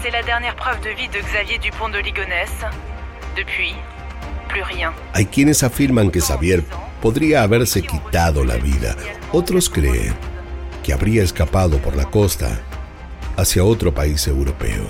C'est 0.01 0.11
la 0.11 0.21
dernière 0.21 0.55
preuve 0.55 0.81
de 0.83 0.93
vie 0.95 1.07
de 1.07 1.21
Xavier 1.21 1.59
Dupont 1.59 1.91
de 1.91 2.01
Ligonnès. 2.01 2.51
Depuis, 3.35 3.75
plus 4.49 4.63
rien. 4.63 4.91
Hay 5.13 5.25
quienes 5.25 5.63
afirman 5.63 6.11
que 6.11 6.21
Xavier 6.21 6.63
podría 7.01 7.41
haberse 7.41 7.81
quitado 7.81 8.43
la 8.43 8.57
vida. 8.57 8.95
Otros 9.31 9.69
creen 9.69 10.13
que 10.83 10.93
habría 10.93 11.23
escapado 11.23 11.79
por 11.79 11.95
la 11.95 12.05
costa 12.05 12.61
hacia 13.41 13.63
otro 13.63 13.93
país 13.93 14.27
europeo. 14.27 14.83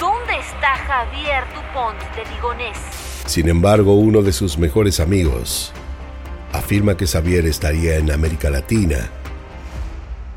¿Dónde 0.00 0.34
está 0.40 0.74
Javier 0.76 1.44
Dupont 1.54 1.98
de 2.16 2.24
Ligonnès? 2.34 2.76
Sin 3.26 3.48
embargo, 3.48 3.94
uno 3.94 4.22
de 4.22 4.32
sus 4.32 4.58
mejores 4.58 4.98
amigos 4.98 5.72
afirma 6.52 6.96
que 6.96 7.06
Xavier 7.06 7.46
estaría 7.46 7.96
en 7.96 8.10
América 8.10 8.50
Latina, 8.50 9.10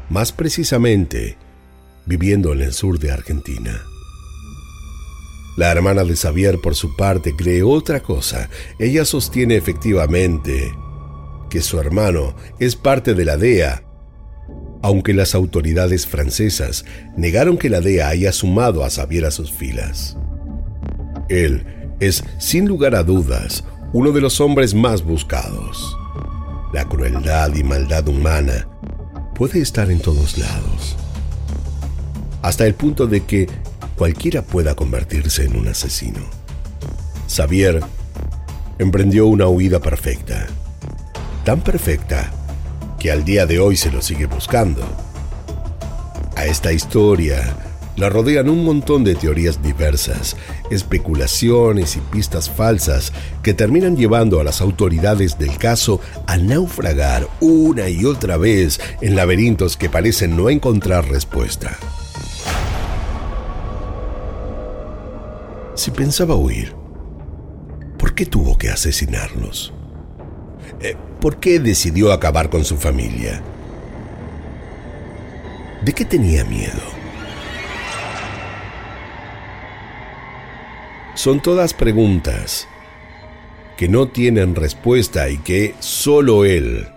más 0.10 0.32
precisamente 0.32 1.38
viviendo 2.06 2.54
en 2.54 2.62
el 2.62 2.74
sur 2.74 3.00
de 3.00 3.12
Argentina. 3.12 3.82
La 5.58 5.72
hermana 5.72 6.04
de 6.04 6.16
Xavier, 6.16 6.60
por 6.62 6.76
su 6.76 6.96
parte, 6.96 7.36
cree 7.36 7.64
otra 7.64 8.02
cosa. 8.02 8.50
Ella 8.78 9.04
sostiene 9.04 9.56
efectivamente 9.56 10.72
que 11.50 11.62
su 11.62 11.80
hermano 11.80 12.36
es 12.60 12.76
parte 12.76 13.16
de 13.16 13.26
la 13.26 13.38
DEA, 13.38 13.84
aunque 14.88 15.14
las 15.14 15.36
autoridades 15.36 16.08
francesas 16.08 16.86
negaron 17.18 17.58
que 17.58 17.70
la 17.70 17.82
DEA 17.82 18.08
haya 18.08 18.32
sumado 18.32 18.86
a 18.86 18.90
Xavier 18.90 19.26
a 19.26 19.32
sus 19.32 19.52
filas. 19.52 20.16
Él 21.28 21.66
es, 22.00 22.24
sin 22.40 22.70
lugar 22.70 22.96
a 22.96 23.04
dudas, 23.04 23.66
uno 23.92 24.14
de 24.14 24.22
los 24.22 24.40
hombres 24.40 24.74
más 24.74 25.04
buscados. 25.04 25.98
La 26.74 26.88
crueldad 26.88 27.54
y 27.54 27.66
maldad 27.66 28.08
humana 28.08 28.66
puede 29.36 29.60
estar 29.60 29.92
en 29.92 30.00
todos 30.00 30.38
lados, 30.38 30.96
hasta 32.42 32.66
el 32.66 32.74
punto 32.74 33.08
de 33.08 33.26
que 33.26 33.50
cualquiera 33.98 34.42
pueda 34.42 34.74
convertirse 34.74 35.44
en 35.44 35.58
un 35.58 35.68
asesino. 35.68 36.22
Xavier 37.28 37.82
emprendió 38.80 39.28
una 39.28 39.48
huida 39.48 39.82
perfecta, 39.82 40.48
tan 41.44 41.60
perfecta 41.60 42.32
que 43.00 43.12
al 43.12 43.24
día 43.24 43.46
de 43.46 43.60
hoy 43.60 43.78
se 43.78 43.92
lo 43.92 44.02
sigue 44.02 44.26
buscando. 44.26 44.82
A 46.36 46.46
esta 46.46 46.72
historia 46.72 47.56
la 47.98 48.10
rodean 48.10 48.48
un 48.48 48.64
montón 48.64 49.04
de 49.04 49.16
teorías 49.16 49.64
diversas, 49.64 50.38
especulaciones 50.70 51.96
y 51.96 52.00
pistas 52.00 52.48
falsas 52.50 53.12
que 53.42 53.56
terminan 53.56 53.98
llevando 53.98 54.40
a 54.40 54.44
las 54.44 54.62
autoridades 54.62 55.40
del 55.40 55.58
caso 55.58 56.00
a 56.28 56.38
naufragar 56.38 57.28
una 57.40 57.90
y 57.90 58.06
otra 58.06 58.38
vez 58.38 58.80
en 59.02 59.16
laberintos 59.16 59.78
que 59.78 59.90
parecen 59.90 60.38
no 60.38 60.50
encontrar 60.50 61.10
respuesta. 61.10 61.76
Si 65.74 65.92
pensaba 65.92 66.36
huir, 66.36 66.74
¿por 67.98 68.14
qué 68.14 68.26
tuvo 68.26 68.58
que 68.58 68.70
asesinarlos? 68.70 69.74
Eh, 70.80 70.96
¿Por 71.20 71.38
qué 71.38 71.60
decidió 71.60 72.12
acabar 72.12 72.50
con 72.50 72.64
su 72.64 72.78
familia? 72.78 73.42
¿De 75.84 75.94
qué 75.94 76.06
tenía 76.06 76.44
miedo? 76.46 76.82
Son 81.16 81.42
todas 81.42 81.74
preguntas 81.74 82.68
que 83.76 83.88
no 83.88 84.08
tienen 84.08 84.56
respuesta 84.56 85.30
y 85.30 85.38
que 85.40 85.74
solo 85.80 86.46
él 86.46 86.88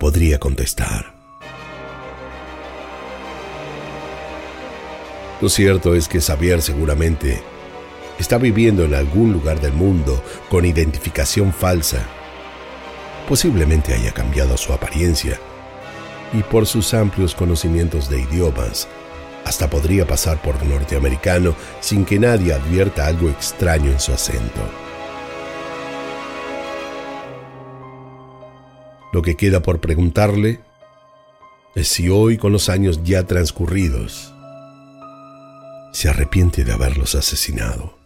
podría 0.00 0.38
contestar. 0.38 1.14
Lo 5.42 5.50
cierto 5.50 5.94
es 5.94 6.08
que 6.08 6.20
Xavier 6.20 6.62
seguramente 6.62 7.42
está 8.18 8.38
viviendo 8.38 8.84
en 8.84 8.94
algún 8.94 9.34
lugar 9.34 9.60
del 9.60 9.74
mundo 9.74 10.22
con 10.48 10.64
identificación 10.64 11.52
falsa. 11.52 12.06
Posiblemente 13.28 13.92
haya 13.92 14.12
cambiado 14.12 14.56
su 14.56 14.72
apariencia 14.72 15.38
y 16.32 16.42
por 16.42 16.66
sus 16.66 16.94
amplios 16.94 17.34
conocimientos 17.34 18.08
de 18.08 18.20
idiomas, 18.20 18.86
hasta 19.44 19.68
podría 19.68 20.06
pasar 20.06 20.40
por 20.42 20.64
norteamericano 20.64 21.54
sin 21.80 22.04
que 22.04 22.18
nadie 22.18 22.52
advierta 22.52 23.06
algo 23.06 23.28
extraño 23.28 23.90
en 23.90 24.00
su 24.00 24.12
acento. 24.12 24.60
Lo 29.12 29.22
que 29.22 29.36
queda 29.36 29.60
por 29.60 29.80
preguntarle 29.80 30.60
es 31.74 31.88
si 31.88 32.08
hoy, 32.08 32.38
con 32.38 32.52
los 32.52 32.68
años 32.68 33.02
ya 33.02 33.24
transcurridos, 33.24 34.32
se 35.92 36.08
arrepiente 36.08 36.64
de 36.64 36.72
haberlos 36.72 37.14
asesinado. 37.14 38.05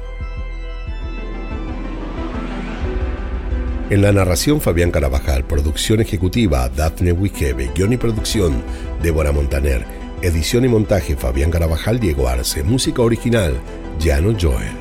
En 3.91 4.01
la 4.01 4.13
narración 4.13 4.61
Fabián 4.61 4.89
Carabajal, 4.89 5.43
producción 5.43 5.99
ejecutiva 5.99 6.69
Daphne 6.69 7.11
Wikebe, 7.11 7.71
guion 7.75 7.91
y 7.91 7.97
producción 7.97 8.63
Débora 9.03 9.33
Montaner, 9.33 9.85
edición 10.21 10.63
y 10.63 10.69
montaje 10.69 11.17
Fabián 11.17 11.51
Carabajal, 11.51 11.99
Diego 11.99 12.29
Arce, 12.29 12.63
música 12.63 13.01
original 13.01 13.59
Llano 13.99 14.33
Joel. 14.39 14.71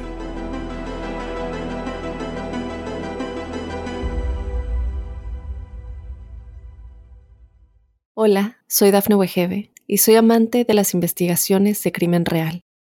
Hola, 8.14 8.58
soy 8.68 8.92
Dafne 8.92 9.16
Wegebe 9.16 9.72
y 9.88 9.98
soy 9.98 10.14
amante 10.14 10.64
de 10.64 10.74
las 10.74 10.94
investigaciones 10.94 11.82
de 11.82 11.90
crimen 11.90 12.24
real. 12.24 12.62